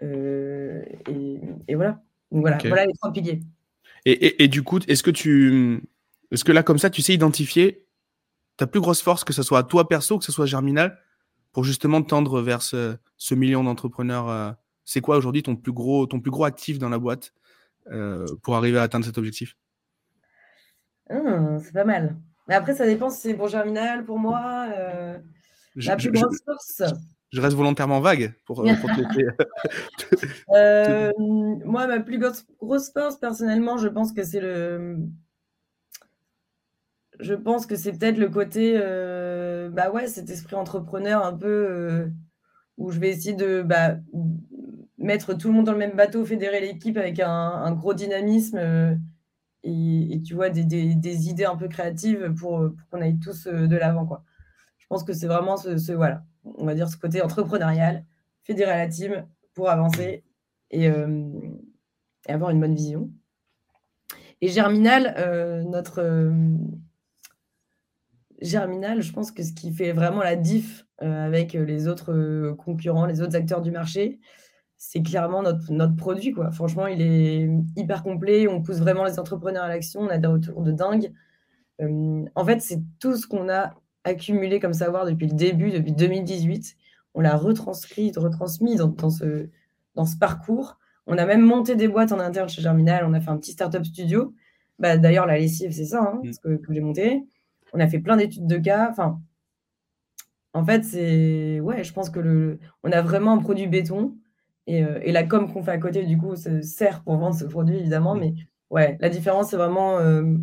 [0.00, 2.02] Et, et, voilà.
[2.30, 2.68] Donc voilà, okay.
[2.68, 3.40] voilà les trois piliers.
[4.04, 5.82] Et, et du coup, est-ce que tu.
[6.30, 7.86] Est-ce que là, comme ça, tu sais identifier
[8.56, 10.98] ta plus grosse force, que ce soit à toi perso, que ce soit Germinal,
[11.52, 14.50] pour justement tendre vers ce, ce million d'entrepreneurs euh,
[14.84, 17.32] C'est quoi aujourd'hui ton plus gros ton plus gros actif dans la boîte
[17.92, 19.56] euh, pour arriver à atteindre cet objectif?
[21.10, 22.16] Mmh, C'est pas mal.
[22.48, 24.66] Mais après, ça dépend si c'est pour Germinal, pour moi.
[24.76, 25.18] Euh,
[25.76, 26.82] la plus je, grosse force.
[27.32, 29.26] Je reste volontairement vague pour, pour te laisser.
[30.54, 34.98] euh, moi, ma plus grosse, grosse force, personnellement, je pense que c'est le.
[37.18, 41.46] Je pense que c'est peut-être le côté, euh, bah ouais, cet esprit entrepreneur un peu
[41.48, 42.08] euh,
[42.76, 43.96] où je vais essayer de bah,
[44.98, 48.58] mettre tout le monde dans le même bateau, fédérer l'équipe avec un, un, gros dynamisme
[48.58, 48.94] euh,
[49.62, 53.18] et, et, tu vois des, des, des, idées un peu créatives pour, pour qu'on aille
[53.18, 54.22] tous de l'avant quoi.
[54.86, 58.04] Je pense que c'est vraiment ce, voilà, on va dire ce côté entrepreneurial,
[58.44, 60.22] fédérer la team pour avancer
[60.70, 61.28] et, euh,
[62.28, 63.10] et avoir une bonne vision.
[64.40, 66.30] Et Germinal, euh, notre
[68.40, 72.54] Germinal, je pense que ce qui fait vraiment la diff euh, avec les autres euh,
[72.54, 74.20] concurrents, les autres acteurs du marché,
[74.76, 76.32] c'est clairement notre, notre produit.
[76.32, 76.50] Quoi.
[76.50, 78.46] Franchement, il est hyper complet.
[78.46, 80.00] On pousse vraiment les entrepreneurs à l'action.
[80.02, 81.12] On a des retours de dingue.
[81.80, 83.74] Euh, en fait, c'est tout ce qu'on a
[84.06, 86.76] accumulé comme savoir depuis le début, depuis 2018.
[87.14, 89.48] On l'a retranscrit, retransmis dans, dans, ce,
[89.94, 90.78] dans ce parcours.
[91.06, 93.04] On a même monté des boîtes en interne chez Germinal.
[93.06, 94.34] On a fait un petit startup studio.
[94.78, 97.24] Bah, D'ailleurs, la lessive, c'est ça, hein, ce que, que j'ai monté
[97.72, 98.88] on a fait plein d'études de cas.
[98.90, 99.20] Enfin,
[100.52, 101.60] en fait, c'est.
[101.60, 102.58] Ouais, je pense que le...
[102.82, 104.16] on a vraiment un produit béton.
[104.66, 107.36] Et, euh, et la com qu'on fait à côté, du coup, ça sert pour vendre
[107.36, 108.14] ce produit, évidemment.
[108.14, 108.34] Mais
[108.70, 110.36] ouais, la différence, c'est vraiment euh,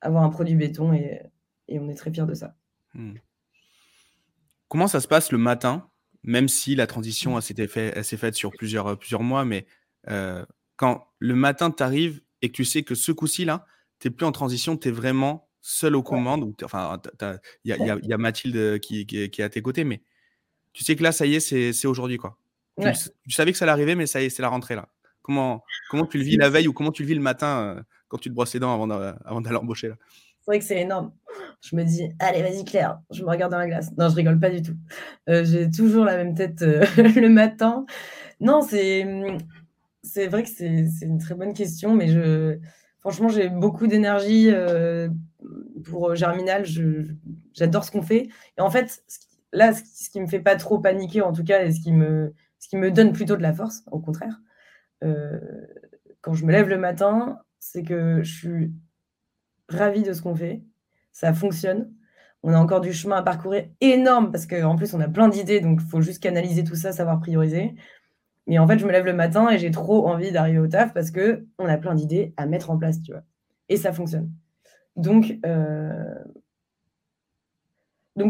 [0.00, 1.22] avoir un produit béton et,
[1.68, 2.56] et, on est très fiers de ça.
[2.94, 3.14] Hmm.
[4.68, 5.88] Comment ça se passe le matin,
[6.22, 9.66] même si la transition s'est fait, faite sur plusieurs, plusieurs mois, mais
[10.08, 10.44] euh,
[10.76, 13.66] quand le matin t'arrive et que tu sais que ce coup-ci, là,
[14.00, 16.54] tu n'es plus en transition, tu es vraiment seul aux commandes.
[16.62, 17.00] Enfin,
[17.64, 20.02] il y, y, y, a Mathilde qui, qui, qui, est à tes côtés, mais
[20.72, 22.18] tu sais que là, ça y est, c'est aujourd'hui.
[22.18, 22.38] quoi.
[22.76, 22.92] Ouais.
[22.92, 24.88] Tu, tu, savais que ça allait arriver, mais ça y est, c'est la rentrée là.
[25.22, 27.82] Comment, comment tu le vis la veille ou comment tu le vis le matin euh,
[28.06, 29.96] quand tu te brosses les dents avant d'aller embaucher là?
[30.46, 31.12] C'est vrai que c'est énorme.
[31.60, 33.90] Je me dis, allez, vas-y, Claire, je me regarde dans la glace.
[33.98, 34.76] Non, je rigole pas du tout.
[35.28, 37.84] Euh, J'ai toujours la même tête euh, le matin.
[38.38, 39.04] Non, c'est
[40.04, 42.58] c'est vrai que c'est une très bonne question, mais je,
[43.00, 45.08] franchement, j'ai beaucoup d'énergie euh,
[45.84, 46.64] pour Germinal.
[47.52, 48.28] J'adore ce qu'on fait.
[48.56, 49.02] Et en fait,
[49.52, 52.32] là, ce qui me fait pas trop paniquer, en tout cas, et ce qui me,
[52.60, 54.38] ce qui me donne plutôt de la force, au contraire,
[56.20, 58.72] quand je me lève le matin, c'est que je suis
[59.68, 60.62] ravie de ce qu'on fait.
[61.12, 61.92] Ça fonctionne.
[62.42, 65.60] On a encore du chemin à parcourir énorme parce qu'en plus, on a plein d'idées,
[65.60, 67.74] donc il faut juste canaliser tout ça, savoir prioriser.
[68.46, 70.94] Mais en fait, je me lève le matin et j'ai trop envie d'arriver au taf
[70.94, 73.22] parce que on a plein d'idées à mettre en place, tu vois.
[73.68, 74.30] Et ça fonctionne.
[74.94, 76.14] Donc, euh...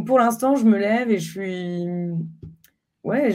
[0.06, 1.86] pour l'instant, je me lève et je suis.
[3.04, 3.30] Ouais,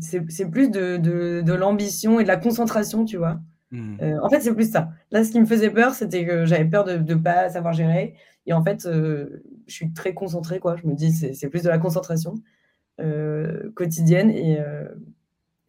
[0.00, 3.38] c'est plus de, de l'ambition et de la concentration, tu vois.
[3.72, 4.18] Mmh.
[4.22, 4.90] en fait, c'est plus ça.
[5.10, 8.14] Là, ce qui me faisait peur, c'était que j'avais peur de ne pas savoir gérer.
[8.46, 10.76] Et en fait, je suis très concentrée, quoi.
[10.76, 12.34] Je me dis, c'est plus de la concentration
[13.74, 14.58] quotidienne et,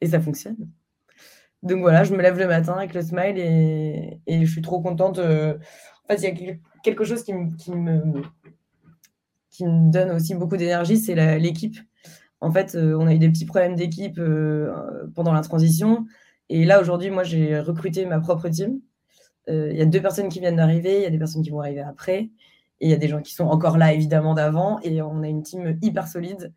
[0.07, 0.57] ça fonctionne.
[1.63, 5.19] Donc voilà, je me lève le matin avec le smile et, je suis trop contente.
[5.19, 8.21] En fait, il y a quelque chose qui me
[9.61, 11.77] donne aussi beaucoup d'énergie, c'est l'équipe.
[12.41, 14.19] En fait, on a eu des petits problèmes d'équipe
[15.15, 16.05] pendant la transition.
[16.53, 18.79] Et là, aujourd'hui, moi, j'ai recruté ma propre team.
[19.47, 21.59] Il y a deux personnes qui viennent d'arriver, il y a des personnes qui vont
[21.59, 22.29] arriver après.
[22.79, 24.79] Et il y a des gens qui sont encore là, évidemment, d'avant.
[24.83, 26.53] Et on a une team hyper solide.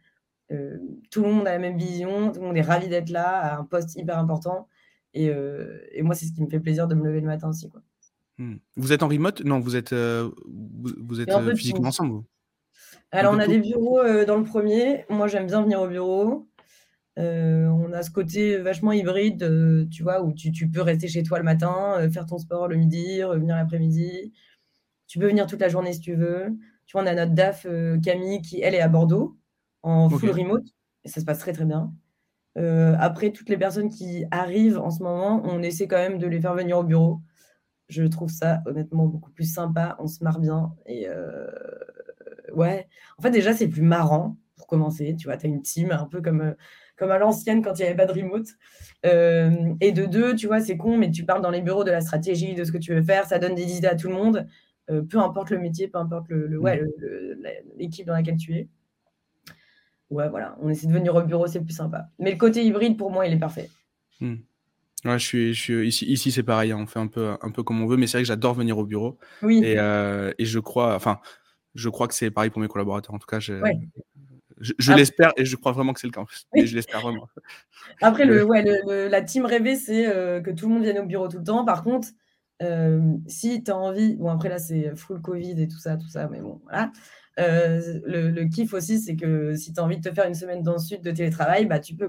[1.11, 3.59] tout le monde a la même vision, tout le monde est ravi d'être là, à
[3.59, 4.68] un poste hyper important.
[5.16, 7.70] Euh, et, moi, c'est ce qui me fait plaisir de me lever le matin aussi.
[7.70, 7.80] Quoi.
[8.38, 8.56] Hmm.
[8.76, 9.42] Vous êtes en remote?
[9.44, 12.24] Non, vous êtes, euh, vous, êtes euh, physiquement ensemble vous?
[13.12, 15.04] Alors, on a des bureaux dans le premier.
[15.09, 16.46] Moi, j'aime bien venir au bureau.
[17.16, 21.38] On a ce côté vachement hybride, tu vois, où tu, tu, peux rester chez toi
[21.38, 24.33] le matin, faire ton sport le midi, revenir l'après-midi.
[25.07, 26.57] Tu peux venir toute la journée si tu veux.
[26.87, 27.66] Tu vois, on a notre DAF,
[28.02, 29.37] Camille, qui, elle, est à Bordeaux,
[29.83, 30.66] en full remote.
[31.05, 31.92] Et ça se passe très, très bien.
[32.57, 36.26] Euh, après, toutes les personnes qui arrivent en ce moment, on essaie quand même de
[36.26, 37.20] les faire venir au bureau.
[37.88, 39.96] Je trouve ça honnêtement beaucoup plus sympa.
[40.00, 40.74] On se marre bien.
[40.87, 41.46] Et euh,
[42.55, 45.14] ouais, en fait, déjà, c'est plus marrant pour commencer.
[45.16, 46.55] Tu vois, tu as une team un peu comme,
[46.96, 48.46] comme à l'ancienne quand il n'y avait pas de remote.
[49.04, 51.90] Euh, et de deux, tu vois, c'est con, mais tu parles dans les bureaux de
[51.90, 53.26] la stratégie, de ce que tu veux faire.
[53.26, 54.46] Ça donne des idées à tout le monde.
[54.87, 56.82] peu importe le métier, peu importe le, ouais,
[57.76, 58.68] l'équipe dans laquelle tu es
[60.11, 62.09] ouais, voilà, on essaie de venir au bureau, c'est plus sympa.
[62.18, 63.70] Mais le côté hybride, pour moi, il est parfait.
[64.20, 64.37] Hmm.
[65.04, 67.50] Ouais, je suis, je suis ici, ici c'est pareil, hein, on fait un peu, un
[67.50, 69.18] peu comme on veut, mais c'est vrai que j'adore venir au bureau.
[69.42, 69.61] Oui.
[69.62, 71.20] Et, euh, et, je crois, enfin,
[71.74, 73.14] je crois que c'est pareil pour mes collaborateurs.
[73.14, 73.38] En tout cas,
[74.61, 76.25] je, je, l'espère et je crois vraiment que c'est le cas.
[76.55, 77.29] je l'espère vraiment.
[78.01, 81.07] Après, le, ouais, le, la team rêvée, c'est euh, que tout le monde vienne au
[81.07, 81.64] bureau tout le temps.
[81.64, 82.09] Par contre,
[82.62, 86.09] euh, si tu as envie, bon, après là, c'est full Covid et tout ça, tout
[86.09, 86.92] ça, mais bon, voilà.
[87.38, 90.62] Euh, le, kiff aussi, c'est que si tu as envie de te faire une semaine
[90.62, 92.09] dans le sud de télétravail, bah, tu peux.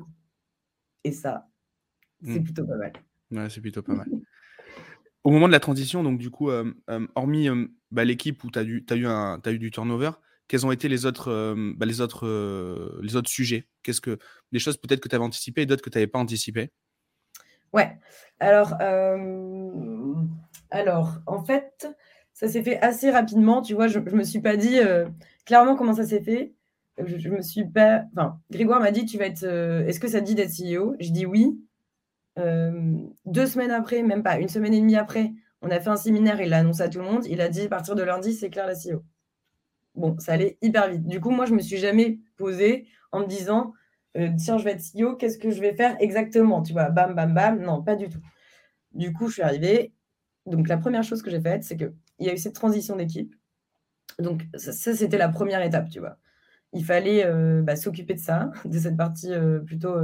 [1.03, 1.47] Et ça,
[2.23, 2.43] c'est mmh.
[2.43, 2.93] plutôt pas mal.
[3.31, 4.07] Ouais, c'est plutôt pas mal.
[5.23, 6.71] Au moment de la transition, donc du coup, euh,
[7.15, 7.49] hormis
[7.91, 10.11] bah, l'équipe où tu as, as, eu as eu du turnover,
[10.47, 12.25] quels ont été les autres, bah, les autres,
[13.01, 13.67] les autres sujets?
[13.83, 14.17] Qu'est-ce que
[14.51, 16.71] des choses peut-être que tu avais anticipées et d'autres que tu n'avais pas anticipées?
[17.73, 17.97] Ouais.
[18.39, 18.73] Alors,
[20.71, 21.87] alors, en fait,
[22.33, 23.63] ça s'est fait assez rapidement.
[23.63, 25.07] Tu vois, je ne me suis pas dit euh,
[25.45, 26.53] clairement comment ça s'est fait.
[27.03, 28.03] Je, me suis pas.
[28.15, 29.43] Enfin, Grégoire m'a dit Tu vas être.
[29.43, 31.59] Euh, est-ce que ça te dit d'être CEO Je dis oui.
[32.37, 32.93] Euh,
[33.25, 35.31] deux semaines après, même pas, une semaine et demie après,
[35.63, 37.25] on a fait un séminaire, il l'a annoncé à tout le monde.
[37.25, 39.03] Il a dit à partir de lundi, c'est clair la CEO.
[39.97, 41.05] Bon, ça allait hyper vite.
[41.05, 43.73] Du coup, moi, je me suis jamais posée en me disant
[44.37, 47.33] Tiens, je vais être CEO, qu'est-ce que je vais faire exactement Tu vois, bam, bam,
[47.33, 47.61] bam.
[47.61, 48.21] Non, pas du tout.
[48.93, 49.93] Du coup, je suis arrivée.
[50.47, 52.95] Donc, la première chose que j'ai faite, c'est que il y a eu cette transition
[52.95, 53.35] d'équipe.
[54.19, 56.17] Donc, ça, c'était la première étape, tu vois.
[56.73, 59.95] Il fallait euh, bah, s'occuper de ça, de cette partie euh, plutôt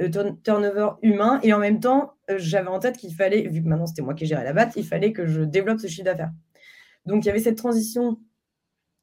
[0.00, 1.40] euh, turnover humain.
[1.42, 4.26] Et en même temps, j'avais en tête qu'il fallait, vu que maintenant c'était moi qui
[4.26, 6.32] gérais la batte, il fallait que je développe ce chiffre d'affaires.
[7.06, 8.20] Donc, il y avait cette transition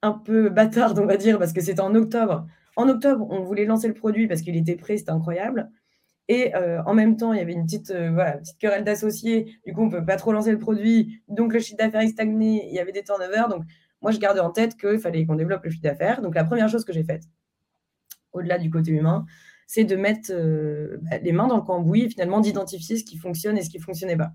[0.05, 2.47] un peu bâtarde, on va dire, parce que c'était en octobre.
[2.75, 5.71] En octobre, on voulait lancer le produit parce qu'il était prêt, c'était incroyable.
[6.27, 9.59] Et euh, en même temps, il y avait une petite, euh, voilà, petite querelle d'associés.
[9.65, 11.21] Du coup, on ne peut pas trop lancer le produit.
[11.27, 12.67] Donc, le chiffre d'affaires est stagné.
[12.67, 13.47] Il y avait des turnovers.
[13.47, 13.63] Donc,
[14.01, 16.21] moi, je gardais en tête qu'il fallait qu'on développe le chiffre d'affaires.
[16.21, 17.23] Donc, la première chose que j'ai faite,
[18.33, 19.25] au-delà du côté humain,
[19.67, 23.17] c'est de mettre euh, bah, les mains dans le cambouis et finalement d'identifier ce qui
[23.17, 24.33] fonctionne et ce qui ne fonctionnait pas.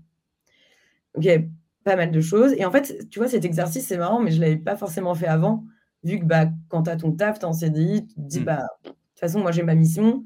[1.13, 1.49] Donc, il y avait
[1.83, 2.53] pas mal de choses.
[2.57, 5.15] Et en fait, tu vois, cet exercice, c'est marrant, mais je ne l'avais pas forcément
[5.15, 5.63] fait avant,
[6.03, 8.45] vu que bah, quand tu as ton taf, tu en CDI, tu te dis, mmh.
[8.45, 10.23] bah, de toute façon, moi, j'ai ma mission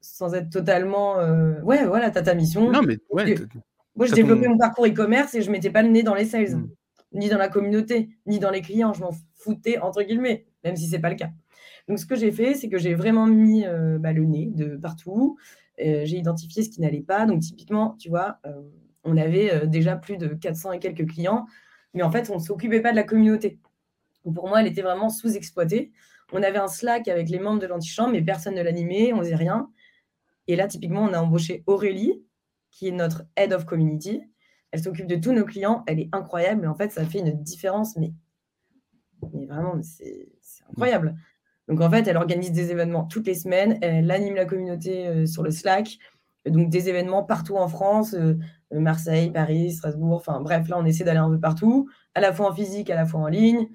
[0.00, 1.18] sans être totalement.
[1.18, 2.70] Euh, ouais, voilà, tu as ta mission.
[2.70, 3.34] Non, mais ouais.
[3.96, 6.56] Moi, je développais mon parcours e-commerce et je mettais pas le nez dans les sales,
[6.56, 6.68] hmm.
[7.12, 8.92] ni dans la communauté, ni dans les clients.
[8.92, 11.30] Je m'en foutais, entre guillemets, même si c'est pas le cas.
[11.88, 14.76] Donc, ce que j'ai fait, c'est que j'ai vraiment mis euh, bah, le nez de
[14.76, 15.36] partout.
[15.84, 17.26] Euh, j'ai identifié ce qui n'allait pas.
[17.26, 18.38] Donc, typiquement, tu vois,
[19.04, 21.46] on avait déjà plus de 400 et quelques clients,
[21.94, 23.58] mais en fait, on ne s'occupait pas de la communauté.
[24.22, 25.92] pour moi, elle était vraiment sous-exploitée.
[26.32, 29.34] On avait un Slack avec les membres de l'antichambre, mais personne ne l'animait, on faisait
[29.34, 29.70] rien.
[30.46, 32.24] Et là, typiquement, on a embauché Aurélie,
[32.70, 34.22] qui est notre Head of Community.
[34.70, 35.82] Elle s'occupe de tous nos clients.
[35.86, 36.64] Elle est incroyable.
[36.64, 38.12] Et en fait, ça fait une différence, mais,
[39.32, 40.28] mais vraiment, c'est
[40.70, 41.16] incroyable.
[41.68, 43.78] Donc, en fait, elle organise des événements toutes les semaines.
[43.82, 45.98] Elle anime la communauté euh, sur le Slack.
[46.46, 48.34] Donc, des événements partout en France, euh,
[48.72, 50.16] Marseille, Paris, Strasbourg.
[50.16, 52.94] Enfin, bref, là, on essaie d'aller un peu partout, à la fois en physique, à
[52.94, 53.68] la fois en ligne.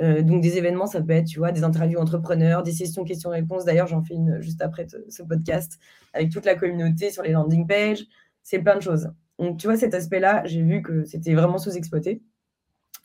[0.00, 3.64] Euh, donc des événements, ça peut être, tu vois, des interviews entrepreneurs, des sessions questions-réponses.
[3.64, 5.78] D'ailleurs, j'en fais une juste après ce podcast
[6.12, 8.04] avec toute la communauté sur les landing pages.
[8.42, 9.10] C'est plein de choses.
[9.38, 12.22] Donc, tu vois, cet aspect-là, j'ai vu que c'était vraiment sous-exploité.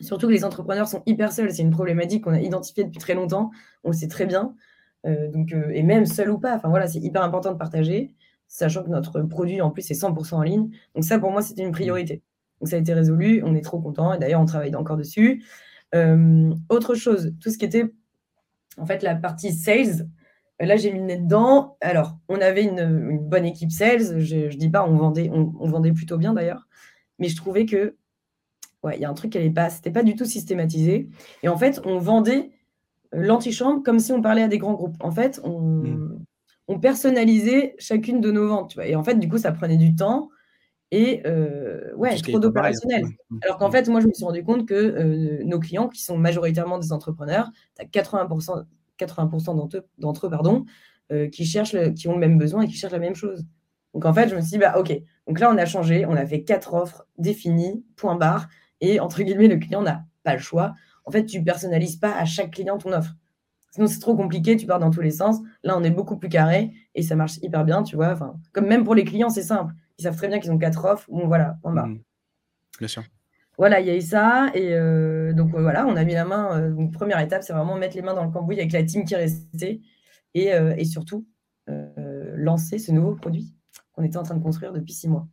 [0.01, 1.51] Surtout que les entrepreneurs sont hyper seuls.
[1.51, 3.51] C'est une problématique qu'on a identifiée depuis très longtemps.
[3.83, 4.55] On le sait très bien.
[5.05, 8.13] Euh, donc, euh, et même seul ou pas, enfin voilà, c'est hyper important de partager,
[8.49, 10.69] sachant que notre produit en plus est 100% en ligne.
[10.95, 12.21] Donc ça, pour moi, c'était une priorité.
[12.59, 15.45] Donc ça a été résolu, on est trop content et d'ailleurs on travaille encore dessus.
[15.95, 17.85] Euh, autre chose, tout ce qui était
[18.77, 20.09] en fait la partie sales,
[20.59, 21.77] là j'ai mis le nez dedans.
[21.79, 25.69] Alors on avait une, bonne équipe sales, je, ne dis pas on vendait, on, on
[25.69, 26.67] vendait plutôt bien d'ailleurs,
[27.17, 27.95] mais je trouvais que
[28.83, 31.09] ouais, il y a un truc qui n'allait pas, c'était pas du tout systématisé.
[31.43, 32.51] Et en fait, on vendait
[33.13, 34.95] euh, l'antichambre comme si on parlait à des grands groupes.
[34.99, 36.19] En fait, hmm.
[36.69, 38.77] On, personnalisait chacune de nos ventes.
[38.83, 40.29] Et en fait, du coup, ça prenait du temps
[40.91, 43.05] et euh, ouais, trop d'opérationnel.
[43.29, 43.39] Hmm.
[43.43, 43.71] Alors qu'en hmm.
[43.71, 46.91] fait, moi, je me suis rendu compte que euh, nos clients, qui sont majoritairement des
[46.93, 48.65] entrepreneurs, tu as 80%,
[48.97, 50.65] 80 d'entre eux, d'entre eux pardon,
[51.31, 53.43] qui, cherchent qui ont le même besoin et qui cherchent la même chose.
[53.93, 54.93] Donc en fait, je me suis dit, bah, ok,
[55.27, 58.47] donc là, on a changé, on a fait quatre offres définies, point barre,
[58.81, 60.75] et entre guillemets, le client n'a pas le choix
[61.09, 63.15] en fait, tu personnalises pas à chaque client ton offre.
[63.71, 65.37] Sinon, c'est trop compliqué, tu pars dans tous les sens.
[65.63, 68.11] Là, on est beaucoup plus carré et ça marche hyper bien, tu vois.
[68.11, 69.73] Enfin, comme même pour les clients, c'est simple.
[69.97, 71.05] Ils savent très bien qu'ils ont quatre offres.
[71.09, 71.85] Bon, voilà, on va.
[71.85, 71.99] Mmh.
[72.79, 73.03] Bien sûr.
[73.57, 74.49] Voilà, il y a eu ça.
[74.53, 76.57] Et euh, donc, euh, voilà, on a mis la main.
[76.57, 79.03] Euh, donc, première étape, c'est vraiment mettre les mains dans le cambouis avec la team
[79.03, 79.81] qui est restée
[80.33, 81.27] et, et surtout
[82.35, 83.53] lancer ce nouveau produit
[83.91, 85.27] qu'on était en train de construire depuis six mois.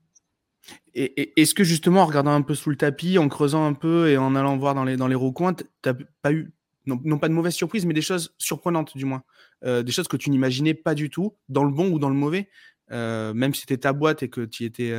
[0.95, 4.09] Et, est-ce que justement, en regardant un peu sous le tapis, en creusant un peu
[4.09, 6.53] et en allant voir dans les, dans les recoins, tu n'as pas eu,
[6.87, 9.25] non, pas de mauvaises surprises, mais des choses surprenantes du moins
[9.65, 12.15] euh, Des choses que tu n'imaginais pas du tout, dans le bon ou dans le
[12.15, 12.49] mauvais
[12.93, 14.93] euh, Même si c'était ta boîte et que tu y étais,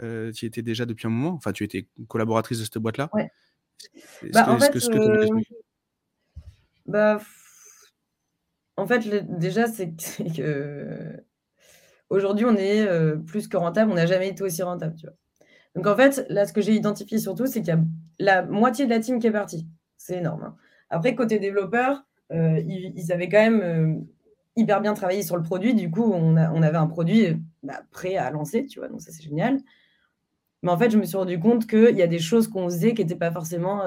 [0.00, 3.10] euh, étais déjà depuis un moment, enfin tu étais collaboratrice de cette boîte-là.
[3.12, 3.30] Ouais.
[4.32, 4.72] Bah, en, fait,
[6.86, 7.20] bah,
[8.76, 9.94] en fait, déjà, c'est
[10.36, 11.20] que
[12.10, 12.86] Aujourd'hui, on est
[13.26, 13.90] plus que rentable.
[13.90, 14.94] On n'a jamais été aussi rentable.
[14.96, 15.16] Tu vois.
[15.74, 17.80] Donc, en fait, là, ce que j'ai identifié surtout, c'est qu'il y a
[18.18, 19.66] la moitié de la team qui est partie.
[19.96, 20.42] C'est énorme.
[20.44, 20.56] Hein.
[20.92, 24.00] Après, côté développeur, euh, ils, avaient quand même euh,
[24.56, 25.74] hyper bien travaillé sur le produit.
[25.74, 28.66] Du coup, on, avait un produit bah, prêt à lancer.
[28.66, 29.58] Tu vois, donc ça, c'est génial.
[30.62, 32.94] Mais en fait, je me suis rendu compte qu'il y a des choses qu'on faisait
[32.94, 33.82] qui n'étaient pas forcément,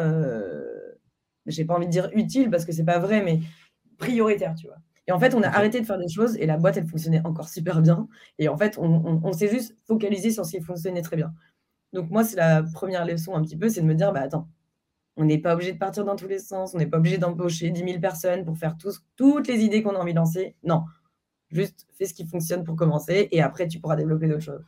[1.45, 3.39] j'ai pas envie de dire utiles parce que c'est pas vrai, mais
[3.97, 4.77] prioritaires, tu vois.
[5.07, 7.21] Et en fait, on a arrêté de faire des choses et la boîte, elle fonctionnait
[7.23, 8.07] encore super bien.
[8.39, 11.33] Et en fait, on, s'est juste focalisé sur ce qui fonctionnait très bien.
[11.93, 14.49] Donc, moi, c'est la première leçon un petit peu, c'est de me dire, bah attends,
[15.17, 17.69] on n'est pas obligé de partir dans tous les sens, on n'est pas obligé d'embaucher
[17.69, 18.75] 10 000 personnes pour faire
[19.15, 20.56] toutes les idées qu'on a envie de lancer.
[20.63, 20.84] Non,
[21.51, 24.65] juste fais ce qui fonctionne pour commencer et après, tu pourras développer d'autres choses.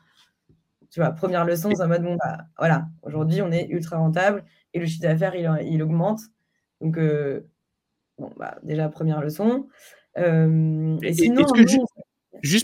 [0.90, 4.46] Tu vois, première leçon, c'est en mode, bon, bah voilà, aujourd'hui, on est ultra rentable
[4.74, 6.22] et le chiffre d'affaires, il, augmente.
[6.80, 7.42] Donc, euh,
[8.18, 9.68] bon, bah, déjà, première leçon.
[10.18, 11.94] Euh, que juste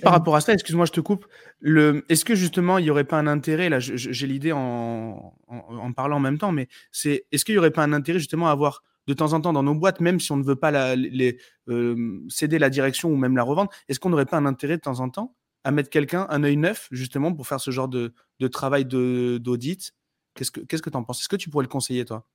[0.01, 1.25] par rapport à ça, excuse-moi, je te coupe.
[1.59, 5.93] Le, est-ce que justement, il n'y aurait pas un intérêt, là, j'ai l'idée en, en,
[5.93, 8.51] parlant en même temps, mais c'est, est-ce qu'il n'y aurait pas un intérêt justement à
[8.51, 10.95] avoir de temps en temps dans nos boîtes, même si on ne veut pas la,
[10.95, 14.77] les, euh, céder la direction ou même la revendre, est-ce qu'on n'aurait pas un intérêt
[14.77, 17.87] de temps en temps à mettre quelqu'un, un œil neuf, justement, pour faire ce genre
[17.87, 19.93] de, de travail de, d'audit?
[20.35, 21.21] Qu'est-ce que tu que en penses?
[21.21, 22.25] Est-ce que tu pourrais le conseiller, toi?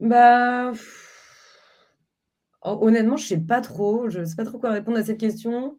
[0.00, 0.72] Bah.
[2.62, 4.08] Honnêtement, je sais pas trop.
[4.10, 5.78] Je sais pas trop quoi répondre à cette question.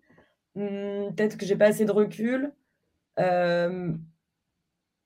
[0.56, 2.54] Mmh, peut-être que j'ai pas assez de recul.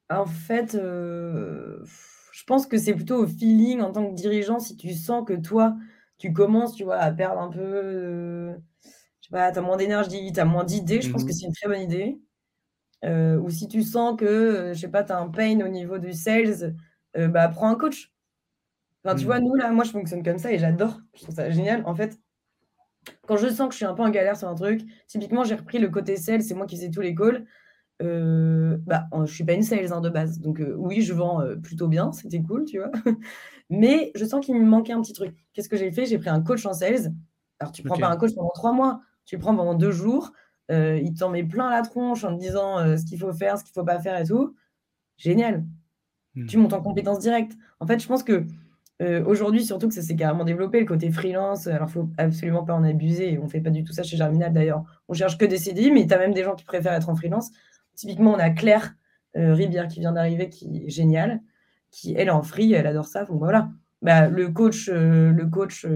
[0.10, 0.76] en fait,
[2.34, 5.34] je pense que c'est plutôt au feeling en tant que dirigeant, si tu sens que
[5.34, 5.76] toi,
[6.18, 8.56] tu commences, tu vois, à perdre un peu,
[9.22, 11.34] je sais pas, tu as moins d'énergie, tu as moins d'idées, je pense que mmh
[11.34, 12.20] c'est une très bonne idée.
[13.06, 16.14] ou si tu sens que, je sais pas, tu as un pain au niveau du
[16.14, 16.76] sales,
[17.16, 18.12] bah, prends un coach.
[19.06, 19.44] Enfin, tu vois, mmh.
[19.44, 21.00] nous, là, moi, je fonctionne comme ça et j'adore.
[21.16, 21.84] Je trouve ça génial.
[21.86, 22.20] En fait,
[23.28, 25.56] quand je sens que je suis un peu en galère sur un truc, typiquement, j'ai
[25.56, 27.46] repris le côté sales, c'est moi qui faisais tous les calls.
[28.02, 30.39] Euh, bah, je suis pas une sales hein, de base.
[30.39, 32.92] Donc, euh, oui, je vends euh, plutôt bien, c'était cool, tu vois.
[33.70, 35.36] Mais je sens qu'il me manquait un petit truc.
[35.54, 36.06] Qu'est-ce que j'ai fait?
[36.06, 37.13] J'ai pris un coach en sales.
[37.60, 40.34] Alors, tu prends pas un coach pendant trois mois, tu le prends pendant deux jours.
[40.70, 43.74] il t'en met plein la tronche en te disant ce qu'il faut faire, ce qu'il
[43.74, 44.56] faut pas faire et tout.
[45.18, 45.66] Génial.
[46.36, 46.48] Mmh.
[46.48, 47.54] Tu montes en compétence directe.
[47.80, 48.46] En fait, je pense que
[49.02, 51.68] euh, aujourd'hui, surtout que ça s'est carrément développé, le côté freelance.
[51.68, 53.38] Alors, faut absolument pas en abuser.
[53.39, 54.84] On ne fait pas du tout ça chez Germinal d'ailleurs.
[55.08, 57.16] On cherche que des CDI, mais tu as même des gens qui préfèrent être en
[57.16, 57.52] freelance.
[57.96, 58.96] Typiquement, on a Claire
[59.36, 61.41] euh, Ribière qui vient d'arriver, qui est géniale,
[61.91, 63.26] qui elle est en free, elle adore ça.
[63.26, 63.70] Donc voilà.
[64.02, 65.88] Bah, le coach, euh, le coach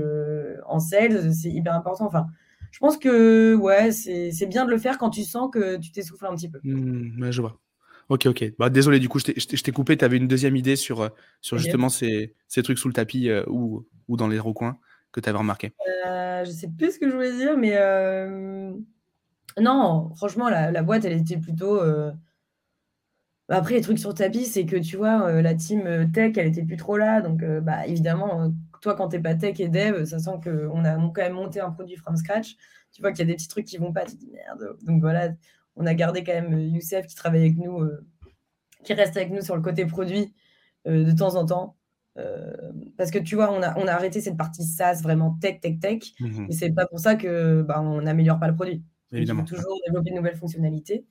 [0.65, 2.05] en sales, c'est hyper important.
[2.05, 2.27] Enfin,
[2.71, 6.25] je pense que ouais, c'est bien de le faire quand tu sens que tu t'essouffles
[6.25, 6.59] un petit peu.
[6.63, 7.59] Mmh, je vois.
[8.09, 8.53] Ok, ok.
[8.57, 9.97] Bah, désolé, du coup, je t'ai coupé.
[9.97, 11.09] Tu avais une deuxième idée sur, euh,
[11.41, 14.77] sur justement ces, ces, trucs sous le tapis euh, ou, ou, dans les recoins
[15.11, 15.73] que tu avais remarqué.
[16.05, 18.71] Euh, je sais plus ce que je voulais dire, mais euh,
[19.59, 21.81] non, franchement, la, la, boîte, elle était plutôt.
[23.49, 26.77] Après, les trucs sur tapis, c'est que tu vois, la team tech, elle était plus
[26.77, 27.21] trop là.
[27.21, 30.95] Donc, bah, évidemment, toi, quand tu n'es pas tech et dev, ça sent qu'on a
[30.95, 32.55] quand même monté un produit from scratch.
[32.91, 34.77] Tu vois qu'il y a des petits trucs qui vont pas, tu te dis merde.
[34.83, 35.29] Donc voilà,
[35.77, 37.81] on a gardé quand même Youssef qui travaille avec nous,
[38.83, 40.33] qui reste avec nous sur le côté produit
[40.85, 41.75] de temps en temps.
[42.97, 45.79] parce que tu vois, on a, on a arrêté cette partie SaaS vraiment tech, tech,
[45.79, 46.03] tech.
[46.19, 48.83] Mais c'est pas pour ça que bah, on n'améliore pas le produit.
[49.11, 49.43] Évidemment.
[49.43, 51.05] Il faut toujours développer de nouvelles fonctionnalités.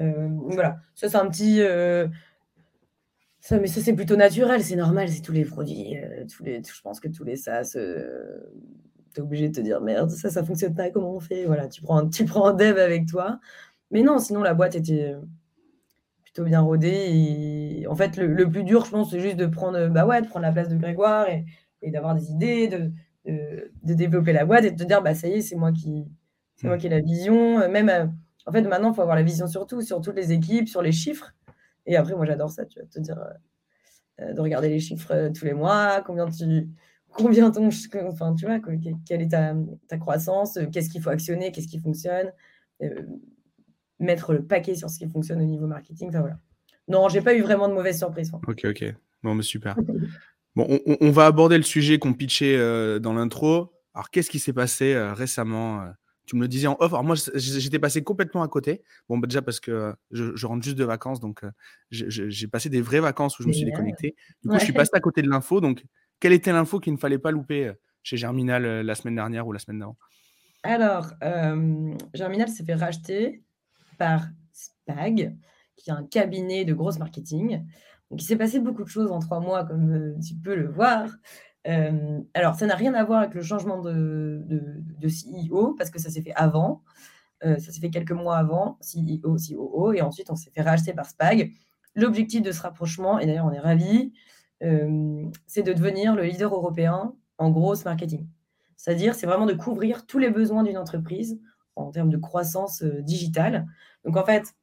[0.00, 1.60] Euh, voilà, ça c'est un petit.
[1.60, 2.08] Euh,
[3.40, 6.62] ça, mais ça c'est plutôt naturel, c'est normal, c'est tous les produits, euh, tous les,
[6.62, 10.42] je pense que tous les SaaS, tu es obligé de te dire merde, ça, ça
[10.42, 11.44] fonctionne pas, comment on fait?
[11.44, 13.40] Voilà, tu prends, tu prends un dev avec toi.
[13.90, 15.14] Mais non, sinon la boîte était
[16.22, 17.80] plutôt bien rodée.
[17.80, 20.26] Et en fait, le, plus dur, je pense, c'est juste de prendre, bah ouais, de
[20.26, 21.44] prendre la place de Grégoire et,
[21.82, 22.92] et d'avoir des idées, de,
[23.26, 26.06] de, développer la boîte et de te dire, bah ça y est, c'est moi qui,
[26.56, 26.80] c'est moi mmh.
[26.80, 27.68] qui ai la vision.
[27.68, 28.14] Même
[28.46, 30.82] en fait, maintenant, il faut avoir la vision sur tout, sur toutes les équipes, sur
[30.82, 31.34] les chiffres.
[31.86, 33.18] Et après, moi, j'adore ça, tu vas te dire,
[34.20, 36.68] euh, de regarder les chiffres euh, tous les mois, combien tu.
[37.10, 37.68] Combien ton.
[38.08, 38.58] Enfin, tu vois,
[39.06, 42.32] quelle est ta, croissance, euh, qu'est-ce qu'il faut actionner, qu'est-ce qui fonctionne,
[44.04, 46.08] mettre le paquet sur ce qui fonctionne au niveau marketing.
[46.08, 46.38] Enfin, voilà.
[46.88, 48.32] Non, j'ai pas eu vraiment de mauvaises surprises.
[48.46, 48.94] Ok, ok.
[49.22, 49.76] Bon, mais super.
[50.56, 52.58] bon, on, va aborder le sujet qu'on pitchait
[53.00, 53.72] dans l'intro.
[53.94, 55.86] Alors, qu'est-ce qui s'est passé récemment
[56.26, 56.92] tu me le disais en off.
[56.92, 58.82] Alors moi, j'étais passé complètement à côté.
[59.08, 61.42] Bon, bah, déjà parce que je, rentre juste de vacances, donc
[61.90, 64.14] j'ai passé des vraies vacances où je me suis déconnecté.
[64.42, 65.60] Du coup, je suis passé à côté de l'info.
[65.60, 65.84] Donc,
[66.20, 69.58] quelle était l'info qu'il ne fallait pas louper chez Germinal la semaine dernière ou la
[69.58, 69.96] semaine d'avant?
[70.62, 71.12] Alors,
[72.14, 73.42] Germinal s'est fait racheter
[73.96, 75.36] par Spag,
[75.76, 77.64] qui est un cabinet de grosse marketing.
[78.10, 81.08] Donc, il s'est passé beaucoup de choses en trois mois, comme tu peux le voir.
[81.66, 84.44] Euh, alors, ça n'a rien à voir avec le changement de,
[85.02, 86.82] CEO, parce que ça s'est fait avant.
[87.44, 90.92] Euh, ça s'est fait quelques mois avant, CEO, COO, et ensuite on s'est fait racheter
[90.92, 91.52] par Spag.
[91.94, 94.12] L'objectif de ce rapprochement, et d'ailleurs on est ravis,
[94.62, 98.26] euh, c'est de devenir le leader européen en grosse marketing.
[98.76, 101.40] C'est-à-dire, c'est vraiment de couvrir tous les besoins d'une entreprise
[101.76, 103.66] en termes de croissance digitale.
[104.04, 104.54] Donc en fait,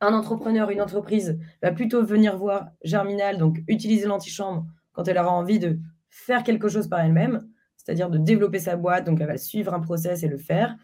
[0.00, 5.32] un entrepreneur, une entreprise va plutôt venir voir Germinal, donc utiliser l'antichambre quand elle aura
[5.32, 5.78] envie de
[6.10, 9.80] faire quelque chose par elle-même, c'est-à-dire de développer sa boîte, donc elle va suivre un
[9.80, 10.76] process et le faire.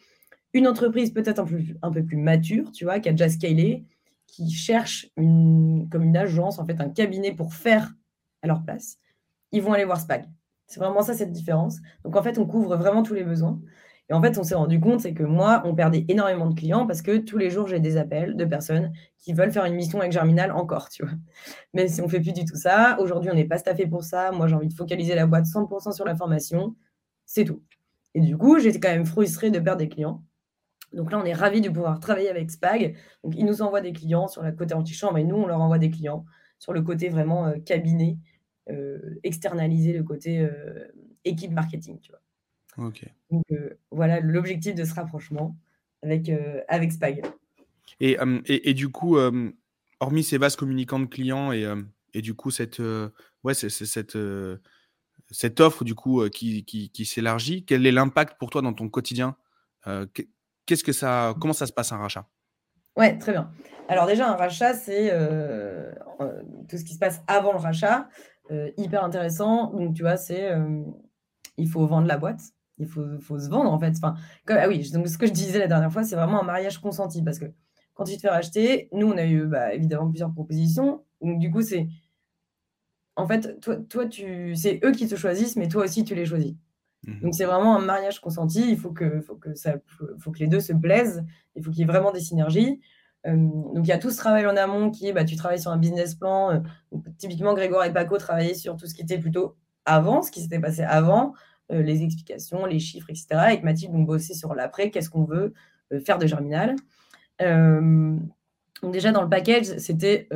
[0.55, 3.85] Une entreprise peut-être un peu, plus mature, tu vois, qui a déjà scalé,
[4.27, 7.93] qui cherche comme une agence, en fait, un cabinet pour faire
[8.43, 8.99] à leur place,
[9.53, 10.27] ils vont aller voir Spag.
[10.67, 11.79] C'est vraiment ça cette différence.
[12.05, 13.59] Donc en fait, on couvre vraiment tous les besoins.
[14.11, 16.87] Et en fait, on s'est rendu compte, c'est que moi, on perdait énormément de clients
[16.87, 20.01] parce que tous les jours, j'ai des appels de personnes qui veulent faire une mission
[20.01, 21.13] avec Germinal encore, tu vois.
[21.75, 24.31] Mais si on fait plus du tout ça, aujourd'hui, on n'est pas staffé pour ça.
[24.33, 26.75] Moi, j'ai envie de focaliser la boîte 100% sur la formation.
[27.27, 27.63] C'est tout.
[28.15, 30.25] Et du coup, j'étais quand même frustrée de perdre des clients.
[30.95, 32.97] Donc là, on est ravis de pouvoir travailler avec Spag.
[33.23, 35.79] Donc, ils nous envoient des clients sur le côté antichambre et nous, on leur envoie
[35.79, 36.25] des clients
[36.59, 38.17] sur le côté vraiment euh, cabinet,
[38.71, 40.89] euh, externalisé, le côté euh,
[41.25, 42.21] équipe marketing, tu vois.
[43.31, 45.57] Donc euh, voilà l'objectif de ce rapprochement
[46.03, 47.23] avec, euh, avec Spag.
[48.01, 48.17] Et,
[48.47, 49.17] et, du coup,
[49.99, 51.67] hormis ces vases communicants de clients et,
[52.15, 52.81] et du coup cette,
[53.43, 54.19] ouais, cette,
[55.31, 58.89] cette offre du coup qui, qui, qui s'élargit, quel est l'impact pour toi dans ton
[58.89, 59.37] quotidien
[60.67, 62.29] Qu'est-ce que ça, comment ça se passe un rachat?
[62.95, 63.51] Ouais, très bien.
[63.89, 65.11] Alors déjà, un rachat, c'est
[66.69, 68.09] tout ce qui se passe avant le rachat,
[68.77, 69.73] hyper intéressant.
[69.73, 70.53] Donc tu vois, c'est
[71.57, 72.43] il faut vendre la boîte
[72.79, 73.95] il faut, faut, se vendre en fait.
[73.97, 74.15] Enfin,
[74.49, 77.23] ah oui, donc ce que je disais la dernière fois, c'est vraiment un mariage consenti
[77.23, 77.47] parce que
[77.95, 81.05] quand tu te fais racheter, nous, on a eu bah, évidemment plusieurs propositions.
[81.21, 81.89] Donc du coup, c'est
[83.17, 86.25] en fait, toi, toi tu, c'est eux qui te choisissent, mais toi aussi, tu les
[86.25, 86.55] choisis.
[87.07, 88.71] Mmh donc c'est vraiment un mariage consenti.
[88.71, 89.75] Il faut que, faut que, ça,
[90.19, 91.25] faut que les deux se plaisent.
[91.57, 92.81] Il faut qu'il y ait vraiment des synergies.
[93.25, 95.73] donc il y a tout ce travail en amont qui est, bah, tu travailles sur
[95.73, 96.51] un business plan.
[96.53, 96.61] Euh,
[97.19, 100.61] typiquement, Grégoire et Paco travaillaient sur tout ce qui était plutôt avant, ce qui s'était
[100.61, 101.35] passé avant.
[101.71, 103.27] Euh, les explications, les chiffres, etc.
[103.33, 105.53] Avec Mathilde, on bossait sur l'après, qu'est-ce qu'on veut
[105.93, 106.77] euh, faire de Germinal.
[107.43, 108.17] Euh,
[108.83, 110.29] déjà, dans le package, c'était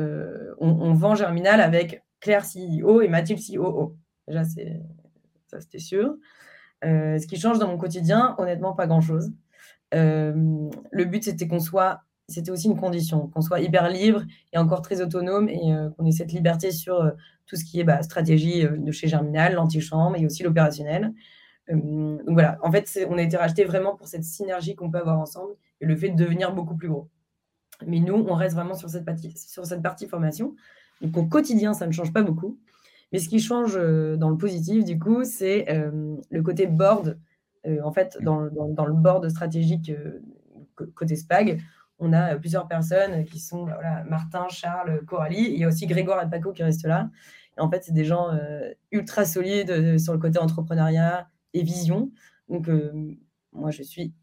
[0.59, 3.95] on, vend Germinal avec Claire CEO et Mathilde COO.
[4.27, 6.15] Déjà, ça, c'était sûr.
[6.83, 9.33] ce qui change dans mon quotidien, honnêtement, pas grand-chose.
[9.91, 14.81] le but, c'était qu'on soit c'était aussi une condition, qu'on soit hyper libre et encore
[14.81, 17.13] très autonome et qu'on ait cette liberté sur
[17.45, 21.13] tout ce qui est bah, stratégie euh, de chez Germinal, l'antichambre et aussi l'opérationnel.
[21.69, 24.99] Euh, donc voilà, en fait, on a été racheté vraiment pour cette synergie qu'on peut
[24.99, 27.09] avoir ensemble et le fait de devenir beaucoup plus gros.
[27.85, 30.55] Mais nous, on reste vraiment sur cette partie, sur cette partie formation.
[31.01, 32.59] Donc au quotidien, ça ne change pas beaucoup.
[33.11, 37.19] Mais ce qui change euh, dans le positif, du coup, c'est le côté board.
[37.83, 39.91] en fait, dans, dans, le board stratégique
[40.95, 41.61] côté SPAG,
[42.03, 45.51] on a plusieurs personnes qui sont bah, Martin, Charles, Coralie.
[45.51, 47.09] Il y a aussi Grégoire et Paco qui restent là.
[47.57, 48.29] Et en fait, c'est des gens
[48.91, 52.11] ultra solides sur le côté entrepreneuriat et vision.
[52.49, 52.67] Donc,
[53.51, 54.13] moi, je suis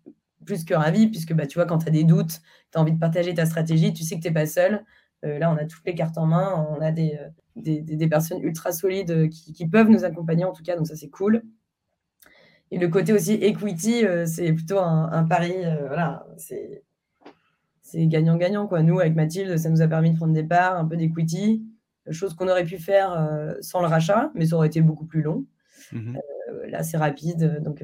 [0.45, 2.41] plus que ravie, puisque bah, tu vois, quand tu as des doutes,
[2.72, 4.85] tu as envie de partager ta stratégie, tu sais que tu n'es pas seul.
[5.22, 7.16] là, on a toutes les cartes en main, on a des,
[7.57, 11.43] des, personnes ultra solides qui, peuvent nous accompagner en tout cas, donc ça c'est cool.
[12.70, 16.85] Et le côté aussi equity, euh, c'est plutôt un, pari, euh, voilà, c'est
[17.95, 18.66] gagnant-gagnant.
[18.66, 18.82] quoi.
[18.82, 21.64] Nous, avec Mathilde, ça nous a permis de prendre des parts, un peu d'equity,
[22.11, 25.22] chose qu'on aurait pu faire euh, sans le rachat, mais ça aurait été beaucoup plus
[25.22, 25.47] long.
[25.93, 26.18] Mmh
[26.66, 27.82] là, c'est rapide, donc,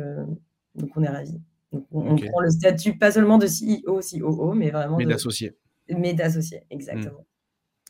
[0.74, 1.40] donc on est ravis.
[1.72, 5.56] on, prend le statut pas seulement de CEO, COO, mais vraiment d'associé.
[5.88, 7.24] Mais d'associé, exactement.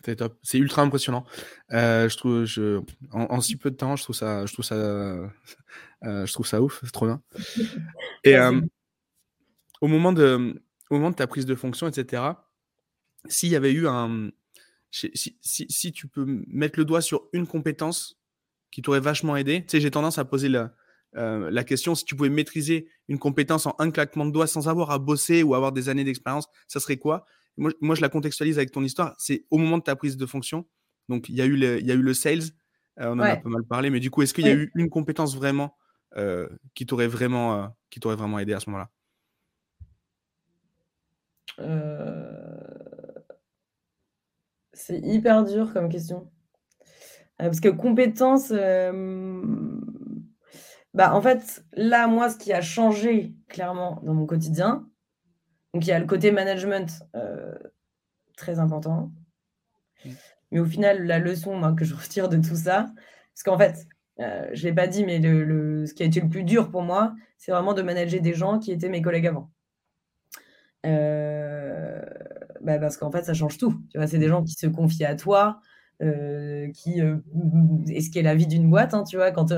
[0.05, 0.39] C'est top.
[0.43, 1.25] C'est ultra impressionnant.
[1.73, 4.77] Euh, je trouve, je, en, si peu de temps, je trouve ça, je trouve ça,
[4.77, 5.27] euh,
[6.03, 6.81] je trouve ça ouf.
[6.85, 7.21] C'est trop bien.
[8.25, 8.61] Et euh,
[9.81, 12.23] au moment de, au moment de ta prise de fonction, etc.
[13.29, 14.31] S'il y avait eu un,
[14.91, 18.21] si, si, si, tu peux mettre le doigt sur une compétence
[18.71, 19.63] qui t'aurait vachement aidé.
[19.63, 20.73] Tu sais, j'ai tendance à poser la,
[21.13, 24.91] la question si tu pouvais maîtriser une compétence en un claquement de doigts sans avoir
[24.91, 27.27] à bosser ou avoir des années d'expérience, ça serait quoi?
[27.57, 29.15] Moi, je la contextualise avec ton histoire.
[29.19, 30.67] C'est au moment de ta prise de fonction.
[31.09, 32.43] Donc, il y a eu le, il y a eu le sales.
[33.01, 33.91] Euh, on en a pas mal parlé.
[33.91, 35.77] Mais du coup, est-ce qu'il y a eu une compétence vraiment
[36.17, 38.91] euh, qui t'aurait vraiment, euh, qui t'aurait vraiment aidé à ce moment-là?
[44.73, 46.31] C'est hyper dur comme question.
[47.39, 48.53] parce que compétence,
[50.97, 54.89] bah, en fait, là, moi, ce qui a changé clairement dans mon quotidien,
[55.75, 57.55] donc il y a le côté management euh,
[58.35, 59.13] très important.
[60.07, 60.11] Mm.
[60.53, 62.87] Mais au final, la leçon que je retire de tout ça,
[63.35, 63.87] parce qu'en fait,
[64.21, 66.71] euh, je ne l'ai pas dit, mais le, ce qui a été le plus dur
[66.71, 69.51] pour moi, c'est vraiment de manager des gens qui étaient mes collègues avant.
[70.85, 72.01] Euh,
[72.61, 73.75] bah, parce qu'en fait, ça change tout.
[73.91, 75.61] Tu vois, c'est des gens qui se confient à toi,
[76.01, 78.95] qui est ce qui est la vie d'une boîte.
[78.95, 79.53] Hein, tu vois, quand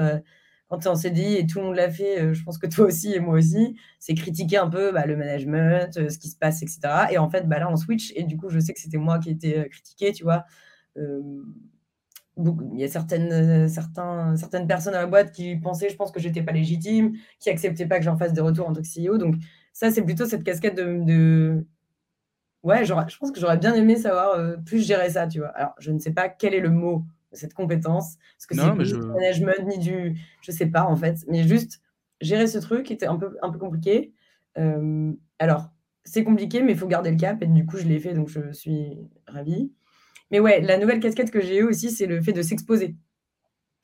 [0.69, 2.67] quand tu es en CDI et tout le monde l'a fait, euh, je pense que
[2.67, 6.29] toi aussi et moi aussi, c'est critiquer un peu bah, le management, euh, ce qui
[6.29, 6.81] se passe, etc.
[7.11, 8.13] Et en fait, bah, là, on switch.
[8.17, 10.45] Et du coup, je sais que c'était moi qui étais euh, critiqué, tu vois.
[10.97, 16.21] il y a certaines, certains, certaines personnes à la boîte qui pensaient, je pense, que
[16.21, 19.19] j'étais pas légitime, qui acceptaient pas que j'en fasse des retours en tant que CEO.
[19.19, 19.37] Donc,
[19.79, 21.65] ça, c'est plutôt cette casquette de.
[22.65, 25.51] Ouais, je pense que j'aurais bien aimé savoir plus gérer ça, tu vois.
[25.51, 28.17] Alors, je ne sais pas quel est le mot cette compétence.
[28.37, 30.19] Parce que c'est du management, ni du.
[30.43, 31.19] Je sais pas, en fait.
[31.29, 31.81] Mais juste
[32.21, 34.13] gérer ce truc était un peu, un peu compliqué.
[34.59, 35.71] Euh, alors,
[36.03, 37.41] c'est compliqué, mais il faut garder le cap.
[37.41, 38.99] Et du coup, je l'ai fait, donc je suis
[39.29, 39.73] ravie.
[40.33, 42.97] Mais ouais, la nouvelle casquette que j'ai eue aussi, c'est le fait de s'exposer.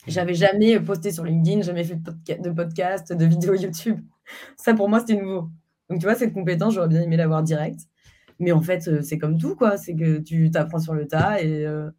[0.08, 4.00] J'avais jamais posté sur LinkedIn, jamais fait de podcast, de vidéos YouTube.
[4.56, 5.50] Ça, pour moi, c'était nouveau.
[5.90, 7.80] Donc, tu vois, cette compétence, j'aurais bien aimé l'avoir direct.
[8.38, 9.76] Mais en fait, euh, c'est comme tout, quoi.
[9.76, 11.90] C'est que tu t'apprends sur le tas et, euh,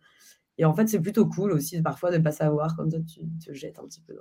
[0.57, 3.21] et en fait, c'est plutôt cool aussi parfois de ne pas savoir, comme ça tu
[3.45, 4.15] te jettes un petit peu.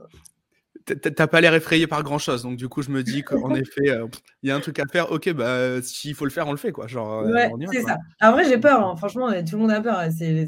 [0.84, 3.88] T'as pas l'air effrayé par grand chose, donc du coup je me dis qu'en effet
[3.88, 4.06] euh,
[4.42, 5.12] il y a un truc à faire.
[5.12, 6.86] Ok, bah s'il faut le faire, on le fait quoi.
[6.86, 7.24] Genre.
[7.24, 7.96] Ouais, c'est ça.
[8.20, 8.86] En vrai, j'ai peur.
[8.86, 8.96] Hein.
[8.96, 10.02] Franchement, tout le monde a peur.
[10.10, 10.46] C'est,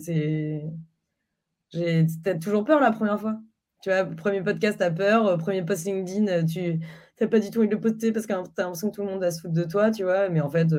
[1.73, 2.07] j'ai
[2.43, 3.39] toujours peur la première fois?
[3.83, 5.39] Tu vois, premier podcast, t'as peur.
[5.39, 6.81] Premier post LinkedIn, tu
[7.21, 9.09] n'as pas du tout envie de le poster parce que t'as l'impression que tout le
[9.09, 10.29] monde a se foutre de toi, tu vois.
[10.29, 10.73] Mais en fait,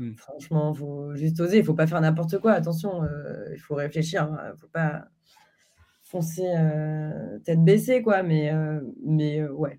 [0.00, 0.14] Mmh.
[0.16, 2.52] Franchement, il faut juste oser, il faut pas faire n'importe quoi.
[2.52, 4.26] Attention, euh, il faut réfléchir.
[4.30, 4.50] Il hein.
[4.52, 5.04] ne faut pas
[6.04, 8.22] foncer euh, tête baissée, quoi.
[8.22, 9.78] Mais, euh, mais ouais,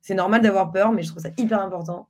[0.00, 2.08] c'est normal d'avoir peur, mais je trouve ça hyper important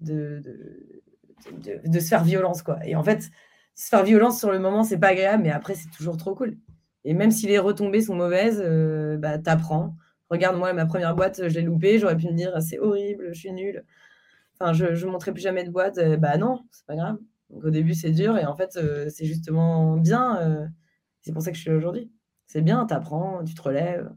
[0.00, 2.78] de, de, de, se faire violence, quoi.
[2.86, 3.30] Et en fait,
[3.74, 6.56] se faire violence sur le moment, c'est pas agréable, mais après, c'est toujours trop cool.
[7.04, 8.64] Et même si les retombées sont mauvaises,
[9.18, 9.96] bah, t'apprends.
[10.30, 11.98] Regarde, moi, ma première boîte, je l'ai loupée.
[11.98, 13.84] J'aurais pu me dire, c'est horrible, je suis nulle
[14.60, 15.98] enfin, je ne montrerai plus jamais de boîte.
[15.98, 17.18] Euh, bah non, c'est pas grave.
[17.50, 20.38] Donc, au début, c'est dur et en fait, euh, c'est justement bien.
[20.40, 20.66] Euh,
[21.22, 22.10] c'est pour ça que je suis là aujourd'hui.
[22.46, 24.10] C'est bien, tu apprends, tu te relèves.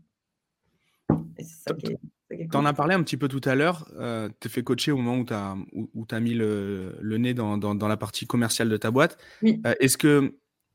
[1.38, 3.88] Tu en as parlé un petit peu tout à l'heure.
[3.97, 7.34] Euh, tu fait coacher au moment où tu as, où, as mis le, le nez
[7.34, 9.18] dans, dans, la partie commerciale de ta boîte.
[9.43, 9.61] Oui.
[9.80, 10.32] est-ce que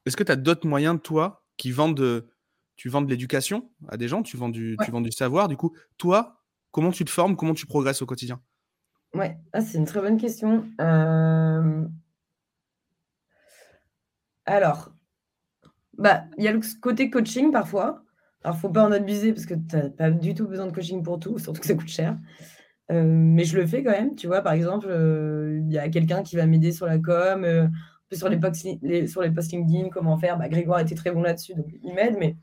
[0.07, 2.24] tu as d'autres moyens, toi, qui vendent
[2.79, 5.49] tu vends de l'éducation à des gens, tu vends, du, tu vends du savoir.
[5.49, 8.41] Du coup, toi, comment tu te formes, comment tu progresses au quotidien?
[9.14, 10.64] Ouais, ah, c'est une très bonne question.
[10.81, 11.85] Euh,
[14.47, 14.93] alors,
[15.99, 18.05] bah, il y a le côté coaching parfois.
[18.45, 21.03] Alors, faut pas en abuser parce que tu n'as pas du tout besoin de coaching
[21.03, 22.16] pour tout, surtout que ça coûte cher.
[22.93, 24.14] Euh, mais je le fais quand même.
[24.14, 27.45] Tu vois, par exemple, euh, il y a quelqu'un qui va m'aider sur la com,
[28.12, 28.68] sur les, posts,
[29.09, 30.39] sur les posts LinkedIn, comment faire.
[30.39, 32.14] Bah, Grégoire était très bon là-dessus, donc il m'aide.
[32.20, 32.37] Mais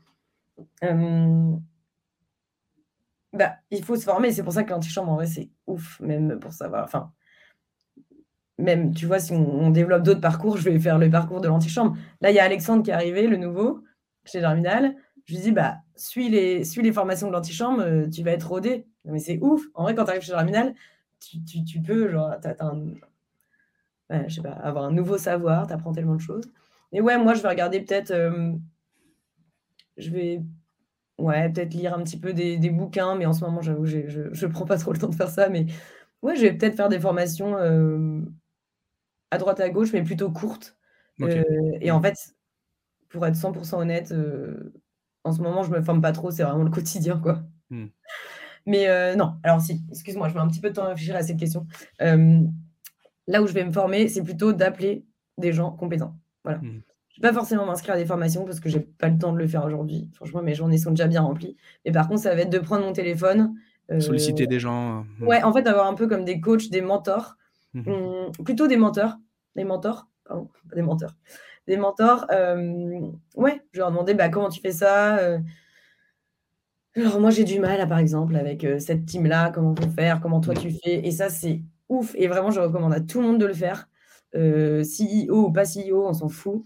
[3.32, 4.32] bah, il faut se former.
[4.32, 6.84] C'est pour ça que l'antichambre, en vrai, c'est ouf, même pour savoir.
[6.84, 7.12] Enfin,
[8.58, 11.96] même, tu vois, si on, développe d'autres parcours, je vais faire le parcours de l'antichambre.
[12.20, 13.82] Là, il y a Alexandre qui est arrivé, le nouveau,
[14.24, 14.96] chez Germinal.
[15.26, 18.48] Je lui dis, bah, suis les, suis les formations de l'antichambre, euh, tu vas être
[18.48, 18.86] rodé.
[19.04, 19.62] Mais c'est ouf.
[19.74, 20.74] En vrai, quand tu arrives chez Germinal,
[21.20, 22.34] tu, tu, tu peux, genre,
[24.10, 26.50] je sais pas, avoir un nouveau savoir, tu apprends tellement de choses.
[26.92, 28.52] Et ouais, moi, je vais regarder peut-être, euh,
[29.96, 30.42] je vais,
[31.18, 33.98] ouais, peut-être lire un petit peu des, des bouquins, mais en ce moment, j'avoue, je
[34.46, 35.66] ne prends pas trop le temps de faire ça, mais
[36.22, 38.20] ouais, je vais peut-être faire des formations euh,
[39.30, 40.76] à droite à gauche, mais plutôt courtes.
[41.22, 41.42] Euh,
[41.80, 42.14] et en fait,
[43.08, 44.14] pour être 100% honnête,
[45.24, 47.42] en ce moment, je me forme pas trop, c'est vraiment le quotidien, quoi.
[47.70, 47.86] Hmm.
[48.66, 51.22] Mais non, alors si, excuse-moi, je mets un petit peu de temps à réfléchir à
[51.22, 51.66] cette question.
[51.98, 55.06] là où je vais me former, c'est plutôt d'appeler
[55.38, 56.16] des gens compétents.
[56.44, 56.58] Voilà.
[56.58, 56.80] Hmm.
[57.16, 59.18] Je ne vais pas forcément m'inscrire à des formations parce que je n'ai pas le
[59.18, 60.10] temps de le faire aujourd'hui.
[60.12, 61.56] Franchement, mes journées sont déjà bien remplies.
[61.84, 63.54] Mais par contre, ça va être de prendre mon téléphone.
[63.90, 65.06] Euh, Solliciter des gens.
[65.22, 65.24] Euh.
[65.24, 67.36] Ouais, en fait, d'avoir un peu comme des coachs, des mentors.
[67.72, 68.30] Hmm.
[68.44, 69.16] plutôt des mentors.
[69.54, 71.14] Des mentors, pardon, pas des menteurs.
[71.66, 72.26] Des mentors.
[72.30, 73.00] Euh,
[73.34, 75.18] ouais, je leur demander bah, comment tu fais ça.
[76.96, 80.40] Alors, moi, j'ai du mal, par exemple, avec cette team-là, comment on peut faire, comment
[80.40, 81.06] toi tu fais.
[81.06, 82.14] Et ça, c'est ouf.
[82.16, 83.88] Et vraiment, je recommande à tout le monde de le faire.
[84.34, 86.62] Euh, CEO ou pas CEO, on s'en fout.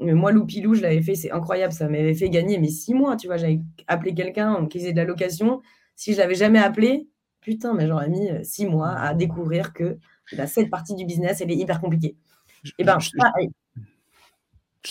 [0.00, 3.26] Moi, Loupilou, je l'avais fait, c'est incroyable, ça m'avait fait gagner mais six mois, tu
[3.26, 5.60] vois, j'avais appelé quelqu'un qui faisait de la location.
[5.96, 7.08] Si je l'avais jamais appelé,
[7.40, 9.98] putain, mais j'aurais mis euh, six mois à découvrir que
[10.36, 12.16] bah, cette partie du business, elle est hyper compliquée.
[12.62, 13.10] Je, et ben, je,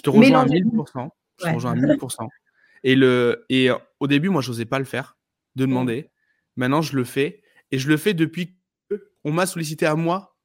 [0.01, 1.10] te rejoins à 1000%.
[1.39, 2.28] Je te rejoins à 1000%.
[2.84, 5.18] Et, le, et euh, au début, moi, je n'osais pas le faire,
[5.55, 5.70] de mmh.
[5.70, 6.12] demander.
[6.55, 7.41] Maintenant, je le fais.
[7.72, 8.55] Et je le fais depuis
[9.24, 10.36] qu'on m'a sollicité à moi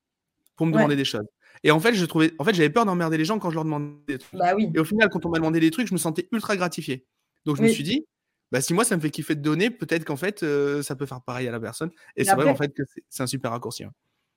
[0.57, 1.27] pour me demander des choses.
[1.65, 3.65] Et en fait, je trouvais, en fait, j'avais peur d'emmerder les gens quand je leur
[3.65, 4.39] demandais des trucs.
[4.39, 4.71] Bah oui.
[4.75, 7.07] Et au final, quand on m'a demandé des trucs, je me sentais ultra gratifié.
[7.45, 8.07] Donc je me suis dit,
[8.53, 11.07] bah si moi ça me fait kiffer de donner, peut-être qu'en fait euh, ça peut
[11.07, 11.91] faire pareil à la personne.
[12.17, 13.83] Et, c'est vrai en fait que c'est un super raccourci.
[13.83, 13.93] Hein.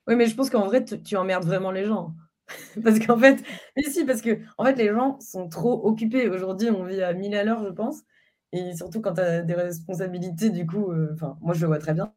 [0.08, 2.14] Oui, mais je pense qu'en vrai tu emmerdes vraiment les gens.
[2.82, 3.42] parce qu'en fait,
[3.76, 6.28] mais si, parce que en fait les gens sont trop occupés.
[6.28, 8.02] Aujourd'hui, on vit à 1000 à l'heure, je pense.
[8.52, 11.92] Et surtout quand tu as des responsabilités, du coup, euh, moi je le vois très
[11.92, 12.12] bien.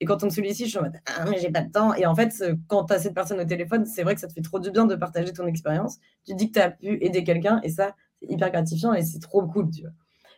[0.00, 1.94] Et quand on me sollicite, je suis en mode Ah, mais j'ai pas de temps.
[1.94, 2.32] Et en fait,
[2.68, 4.70] quand tu as cette personne au téléphone, c'est vrai que ça te fait trop du
[4.70, 5.98] bien de partager ton expérience.
[6.24, 9.18] Tu dis que tu as pu aider quelqu'un et ça, c'est hyper gratifiant et c'est
[9.18, 9.90] trop cool, tu vois.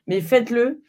[0.06, 0.82] Mais faites-le.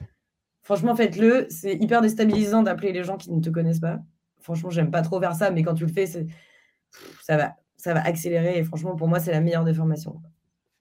[0.63, 1.47] Franchement, faites-le.
[1.49, 3.99] C'est hyper déstabilisant d'appeler les gens qui ne te connaissent pas.
[4.39, 8.01] Franchement, j'aime pas trop faire ça, mais quand tu le fais, ça va, ça va
[8.05, 8.57] accélérer.
[8.57, 10.21] Et franchement, pour moi, c'est la meilleure des formations.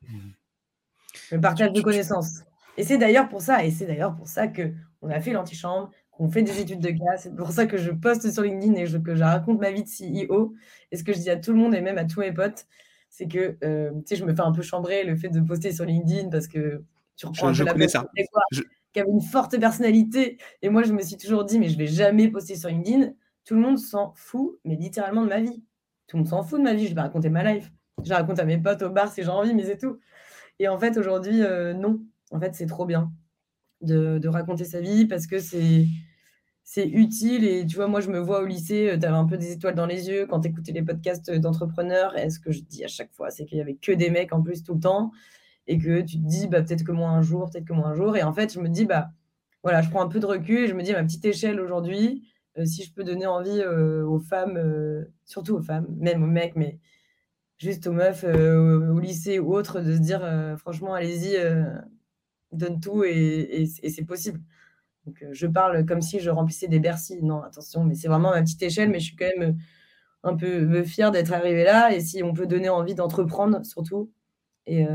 [0.08, 0.16] Mmh.
[1.32, 2.42] Le partage de connaissances.
[2.76, 4.72] Et c'est d'ailleurs pour ça, et c'est d'ailleurs pour ça que
[5.02, 5.90] on a fait l'antichambre,
[6.20, 7.16] on fait des études de cas.
[7.16, 9.88] C'est pour ça que je poste sur LinkedIn et que je raconte ma vie de
[9.88, 10.54] CEO.
[10.92, 12.66] Et ce que je dis à tout le monde et même à tous mes potes,
[13.08, 15.72] c'est que euh, tu sais, je me fais un peu chambrer le fait de poster
[15.72, 16.84] sur LinkedIn parce que
[17.16, 18.06] tu reprends je, un peu la ça.
[18.92, 20.36] qui avait une forte personnalité.
[20.60, 23.12] Et moi, je me suis toujours dit, mais je vais jamais poster sur LinkedIn.
[23.46, 25.64] Tout le monde s'en fout, mais littéralement de ma vie.
[26.06, 26.86] Tout le monde s'en fout de ma vie.
[26.86, 27.72] Je vais raconter ma life.
[28.04, 29.98] Je raconte à mes potes au bar si j'ai envie, mais c'est tout.
[30.58, 32.00] Et en fait, aujourd'hui, euh, non.
[32.30, 33.10] En fait, c'est trop bien
[33.80, 35.86] de, de, raconter sa vie parce que c'est
[36.72, 37.44] c'est utile.
[37.44, 39.50] Et tu vois, moi, je me vois au lycée, euh, tu avais un peu des
[39.52, 42.16] étoiles dans les yeux quand tu écoutais les podcasts d'entrepreneurs.
[42.16, 44.32] Et ce que je dis à chaque fois, c'est qu'il y avait que des mecs
[44.32, 45.10] en plus tout le temps.
[45.66, 47.94] Et que tu te dis, bah, peut-être que moi un jour, peut-être que moi un
[47.96, 48.16] jour.
[48.16, 49.10] Et en fait, je me dis, bah,
[49.64, 51.60] voilà, je prends un peu de recul et je me dis, à ma petite échelle
[51.60, 52.22] aujourd'hui,
[52.56, 54.56] euh, si je peux donner envie euh, aux femmes,
[55.24, 56.78] surtout aux femmes, même aux mecs, mais
[57.58, 60.22] juste aux meufs au lycée ou autres, de se dire,
[60.58, 61.36] franchement, allez-y,
[62.52, 64.40] donne tout et c'est possible.
[65.06, 67.22] Donc, euh, je parle comme si je remplissais des Bercy.
[67.22, 69.58] Non, attention, mais c'est vraiment ma petite échelle, mais je suis quand même euh,
[70.22, 71.94] un peu euh, fière d'être arrivée là.
[71.94, 74.10] Et si on peut donner envie d'entreprendre, surtout,
[74.66, 74.86] et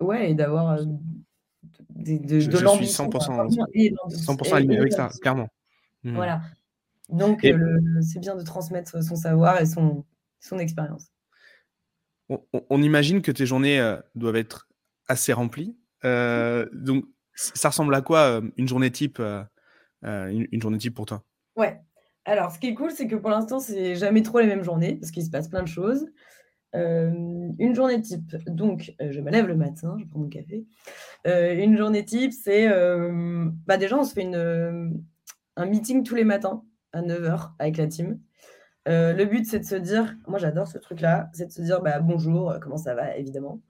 [0.00, 3.08] ouais, et d'avoir de, de, je, de l'ambition.
[3.08, 5.48] 100%, aligné avec ça, clairement.
[6.02, 6.14] Mmh.
[6.14, 6.40] Voilà.
[7.08, 7.46] Donc,
[8.00, 10.04] c'est bien de transmettre son savoir et son,
[10.40, 11.12] son expérience.
[12.28, 14.68] On, on, imagine que tes journées doivent être
[15.06, 15.76] assez remplies.
[16.02, 17.04] donc,
[17.34, 19.42] ça ressemble à quoi euh, une journée type, euh,
[20.04, 21.22] euh, une, journée type pour toi?
[21.56, 21.80] Ouais.
[22.24, 24.94] Alors, ce qui est cool, c'est que pour l'instant, c'est jamais trop les mêmes journées
[24.94, 26.06] parce qu'il se passe plein de choses.
[26.74, 30.64] une journée type, donc je me lève le matin, je prends mon café.
[31.24, 32.68] une journée type, c'est
[33.66, 36.62] bah déjà, on se fait un meeting tous les matins
[36.92, 38.20] à 9h avec la team.
[38.86, 41.98] le but, c'est de se dire, moi j'adore ce truc-là, c'est de se dire bah,
[41.98, 43.60] bonjour, comment ça va, évidemment,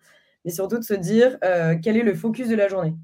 [0.45, 1.39] mais surtout de se dire
[1.83, 2.95] quel est le focus de la journée.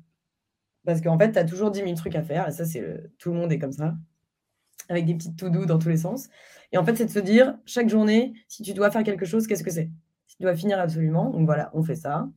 [0.88, 2.48] Parce qu'en fait, tu as toujours 10 000 trucs à faire.
[2.48, 2.82] Et ça, c'est
[3.18, 3.94] tout le monde est comme ça.
[4.88, 6.30] Avec des petites to-do dans tous les sens.
[6.72, 9.46] Et en fait, c'est de se dire, chaque journée, si tu dois faire quelque chose,
[9.46, 9.90] qu'est-ce que c'est?
[10.26, 11.28] Si tu dois finir absolument.
[11.28, 12.30] Donc voilà, on fait ça.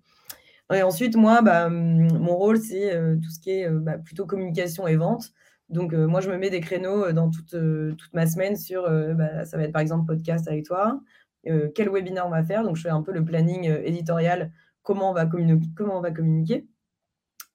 [0.74, 4.26] Et ensuite, moi, bah, mon rôle, c'est euh, tout ce qui est euh, bah, plutôt
[4.26, 5.32] communication et vente.
[5.70, 7.56] Donc, euh, moi, je me mets des créneaux dans toute,
[7.98, 8.84] toute ma semaine sur,
[9.16, 11.00] bah, ça va être par exemple podcast avec toi,
[11.46, 12.64] quel webinaire on va faire?
[12.64, 14.52] Donc, je fais un peu le planning éditorial,
[14.84, 16.68] comment on, va comment on va communiquer,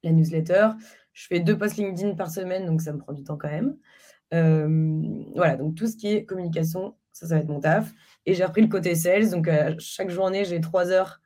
[0.02, 0.70] la newsletter.
[1.12, 3.76] Je fais deux posts LinkedIn par semaine, donc ça me prend du temps quand même.
[5.34, 7.92] voilà, donc tout ce qui est communication, ça, ça va être mon taf.
[8.26, 9.30] Et j'ai repris le côté sales.
[9.30, 11.20] Donc, chaque journée, j'ai trois heures,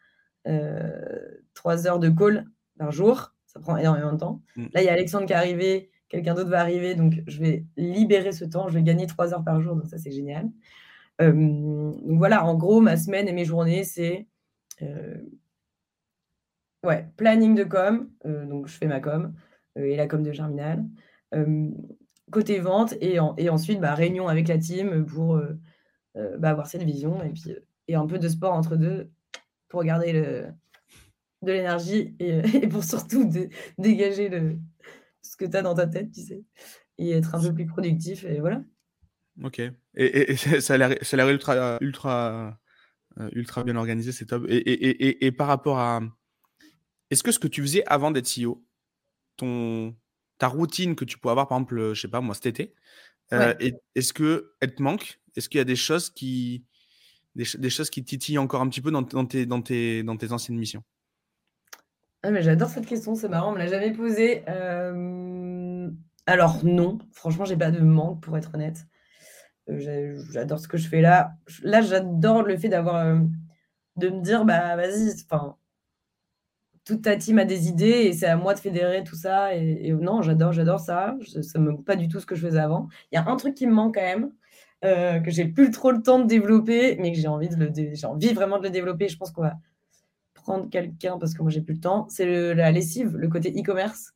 [1.54, 2.46] trois heures de call
[2.78, 3.34] par jour.
[3.46, 4.42] Ça prend énormément de temps.
[4.54, 4.66] Mmh.
[4.72, 5.90] Là, il y a Alexandre qui est arrivé.
[6.08, 6.94] Quelqu'un d'autre va arriver.
[6.94, 8.68] Donc, je vais libérer ce temps.
[8.68, 9.74] Je vais gagner trois heures par jour.
[9.74, 10.48] Donc, ça, c'est génial.
[11.18, 14.28] donc, voilà, en gros, ma semaine et mes journées, c'est
[16.84, 18.10] ouais, planning de com.
[18.24, 19.34] donc, je fais ma com
[19.76, 20.84] et la com de Germinal.
[22.30, 25.40] côté vente et, et ensuite, bah, réunion avec la team pour
[26.16, 29.10] euh, bah, avoir cette vision et puis euh, et un peu de sport entre deux
[29.68, 30.46] pour garder le,
[31.42, 33.30] de l'énergie et, et, pour surtout
[33.78, 34.58] dégager le,
[35.22, 36.42] ce que tu as dans ta tête, tu sais,
[36.98, 38.24] et être un peu plus productif.
[38.24, 38.62] Et voilà.
[39.42, 39.60] Ok.
[39.60, 39.72] Et,
[40.32, 42.58] et ça a l'air ultra, ultra,
[43.18, 44.44] euh, ultra bien organisé, c'est top.
[44.48, 46.00] Et, par rapport à.
[47.10, 48.64] Est-ce que ce que tu faisais avant d'être CEO,
[49.36, 49.96] ton,
[50.38, 52.74] ta routine que tu pouvais avoir, par exemple, je sais pas, moi, cet été,
[53.30, 55.20] est-ce qu'elle te manque?
[55.36, 56.64] Est-ce qu'il y a des choses qui,
[57.34, 60.58] des, choses qui titillent encore un petit peu dans, tes, dans, tes, dans tes anciennes
[60.58, 60.82] missions?
[62.22, 64.44] Ah, mais J'adore cette question, c'est marrant, on ne me l'a jamais posée.
[66.26, 68.86] Alors non, franchement, j'ai pas de manque pour être honnête.
[69.68, 71.32] Euh, j'adore ce que je fais là.
[71.62, 73.16] Là, j'adore le fait d'avoir,
[73.96, 75.56] de me dire, bah vas-y, enfin,
[76.84, 79.54] toute ta team a des idées et c'est à moi de fédérer tout ça.
[79.54, 81.16] Et, non, j'adore, j'adore ça.
[81.42, 82.88] ça me pas du tout ce que je faisais avant.
[83.12, 84.32] Il y a un truc qui me manque quand même,
[84.84, 88.06] euh, que j'ai plus trop le temps de développer, mais que j'ai envie, de j'ai
[88.06, 89.08] envie vraiment de le développer.
[89.08, 89.58] Je pense qu'on va
[90.34, 92.06] prendre quelqu'un parce que moi j'ai plus le temps.
[92.08, 94.14] C'est la lessive, le côté e-commerce.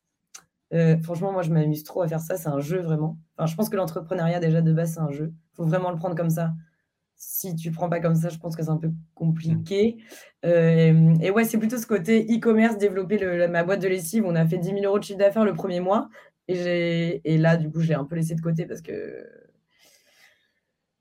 [0.72, 2.36] Euh, franchement, moi je m'amuse trop à faire ça.
[2.36, 3.18] C'est un jeu vraiment.
[3.36, 5.32] Enfin, je pense que l'entrepreneuriat déjà de base c'est un jeu.
[5.52, 6.52] Il faut vraiment le prendre comme ça.
[7.26, 9.96] Si tu prends pas comme ça, je pense que c'est un peu compliqué.
[10.44, 14.24] Euh, et ouais, c'est plutôt ce côté e-commerce, développer le, ma boîte de lessive.
[14.26, 16.08] On a fait 10 000 euros de chiffre d'affaires le premier mois.
[16.48, 18.92] Et, et là, du coup, je l'ai un peu laissé de côté parce que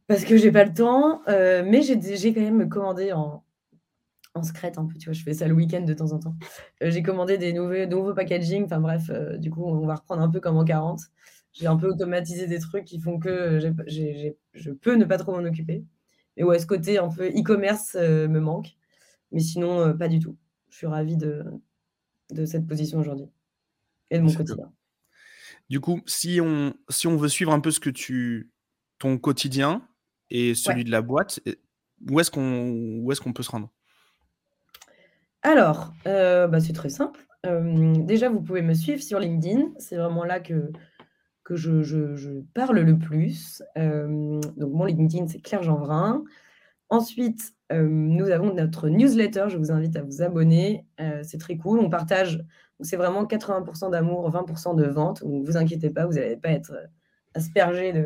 [0.07, 3.43] parce que j'ai pas le temps, euh, mais j'ai quand même commandé en,
[4.36, 6.36] en secret un peu, tu vois, je fais ça le week-end de temps en temps.
[6.84, 10.21] Euh, j'ai commandé des nouveaux, nouveaux packaging, enfin bref, euh, du coup, on va reprendre
[10.24, 11.01] un peu comme en 40.
[11.53, 15.47] J'ai un peu automatisé des trucs qui font que je peux ne pas trop m'en
[15.47, 15.86] occuper.
[16.38, 18.75] Mais ouais, ce côté un peu e-commerce me manque,
[19.31, 20.38] mais sinon, pas du tout.
[20.69, 21.43] Je suis ravie de,
[22.31, 23.29] de cette position aujourd'hui
[24.09, 24.71] et de mon quotidien.
[25.69, 28.51] Du coup, si on, si on veut suivre un peu ce que tu,
[28.99, 29.88] ton quotidien,
[30.29, 31.39] et celui de la boîte,
[32.09, 33.71] où est-ce qu'on est qu'on peut se rendre?
[35.43, 37.25] Alors, euh, bah, c'est très simple.
[37.45, 39.73] Euh, déjà, vous pouvez me suivre sur LinkedIn.
[39.77, 40.71] C'est vraiment là que,
[41.55, 43.63] je, parle le plus.
[43.77, 46.23] Euh, donc, mon LinkedIn, c'est Claire Jeanvrin.
[46.89, 49.45] Ensuite, nous avons notre newsletter.
[49.47, 50.85] Je vous invite à vous abonner.
[51.23, 51.79] c'est très cool.
[51.79, 52.43] On partage.
[52.81, 55.23] C'est vraiment 80% d'amour, 20% de vente.
[55.23, 56.73] Ne vous inquiétez pas, vous n'allez pas être
[57.33, 58.05] aspergé de,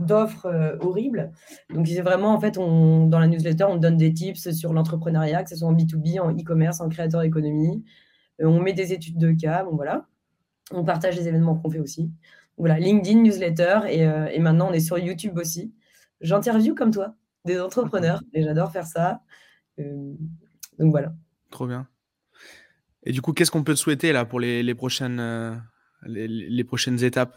[0.00, 1.30] d'offres euh, horribles.
[1.72, 5.50] Donc, c'est vraiment, en fait, dans la newsletter, on donne des tips sur l'entrepreneuriat, que
[5.50, 7.84] ce soit en B2B, en e-commerce, en créateur économie.
[8.40, 10.06] Euh, on met des études de cas, bon voilà.
[10.72, 12.10] On partage les événements qu'on fait aussi.
[12.60, 15.74] Voilà, LinkedIn, newsletter, et, euh, et maintenant, on est sur YouTube aussi.
[16.20, 19.22] J'interview comme toi des entrepreneurs, et j'adore faire ça.
[19.78, 21.12] donc, voilà.
[21.50, 21.88] Trop bien.
[23.02, 25.60] Et du coup, qu'est-ce qu'on peut te souhaiter là pour les, les prochaines,
[26.04, 27.34] les, les prochaines étapes?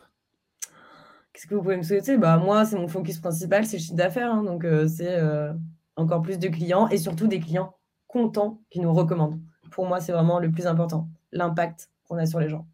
[1.33, 2.15] Qu'est-ce que vous pouvez me souhaiter?
[2.15, 4.31] Bah, Moi, c'est mon focus principal, c'est le chiffre d'affaires.
[4.31, 5.51] Hein, donc, euh, c'est euh,
[5.95, 9.41] encore plus de clients et surtout des clients contents qui nous recommandent.
[9.71, 12.67] Pour moi, c'est vraiment le plus important, l'impact qu'on a sur les gens.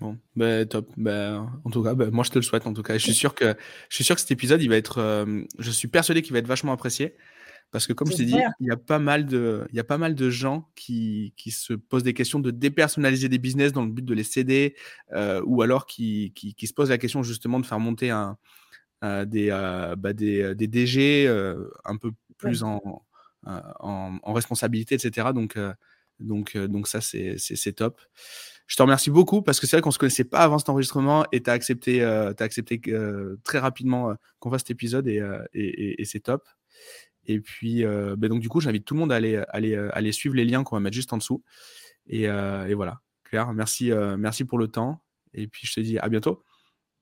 [0.00, 0.90] Bon, bah, top.
[0.96, 2.66] Bah, en tout cas, bah, moi, je te le souhaite.
[2.66, 3.56] En tout cas, je suis sûr que
[3.88, 4.98] je suis sûr que cet épisode, il va être.
[4.98, 7.16] Euh, je suis persuadé qu'il va être vachement apprécié.
[7.72, 9.84] Parce que comme je t'ai dit, il y, a pas mal de, il y a
[9.84, 13.84] pas mal de gens qui, qui, se posent des questions de dépersonnaliser des business dans
[13.84, 14.76] le but de les céder,
[15.12, 18.38] euh, ou alors qui, qui, qui, se posent la question justement de faire monter un,
[19.02, 21.28] euh, des, euh, bah des, des, DG
[21.84, 23.04] un peu plus en,
[23.44, 25.28] en, en, responsabilité, etc.
[25.34, 25.58] Donc,
[26.20, 28.00] donc, donc ça, c'est top.
[28.66, 30.68] Je te remercie beaucoup parce que c'est vrai qu'on ne se connaissait pas avant cet
[30.68, 32.80] enregistrement et tu as accepté, as accepté
[33.44, 35.22] très rapidement qu'on fasse cet épisode et,
[35.54, 36.42] et, et c'est top.
[37.26, 39.88] Et puis, euh, ben donc du coup, j'invite tout le monde à aller, aller, euh,
[39.92, 41.42] aller suivre les liens qu'on va mettre juste en dessous.
[42.06, 43.00] Et, euh, et voilà.
[43.24, 45.02] Claire, merci, merci pour le temps.
[45.34, 46.44] Et puis, je te dis à bientôt.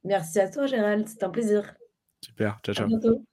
[0.05, 1.07] Merci à toi, Gérald.
[1.07, 1.75] C'est un plaisir.
[2.25, 2.59] Super.
[2.65, 2.85] Ciao, ciao.
[2.87, 3.25] À bientôt.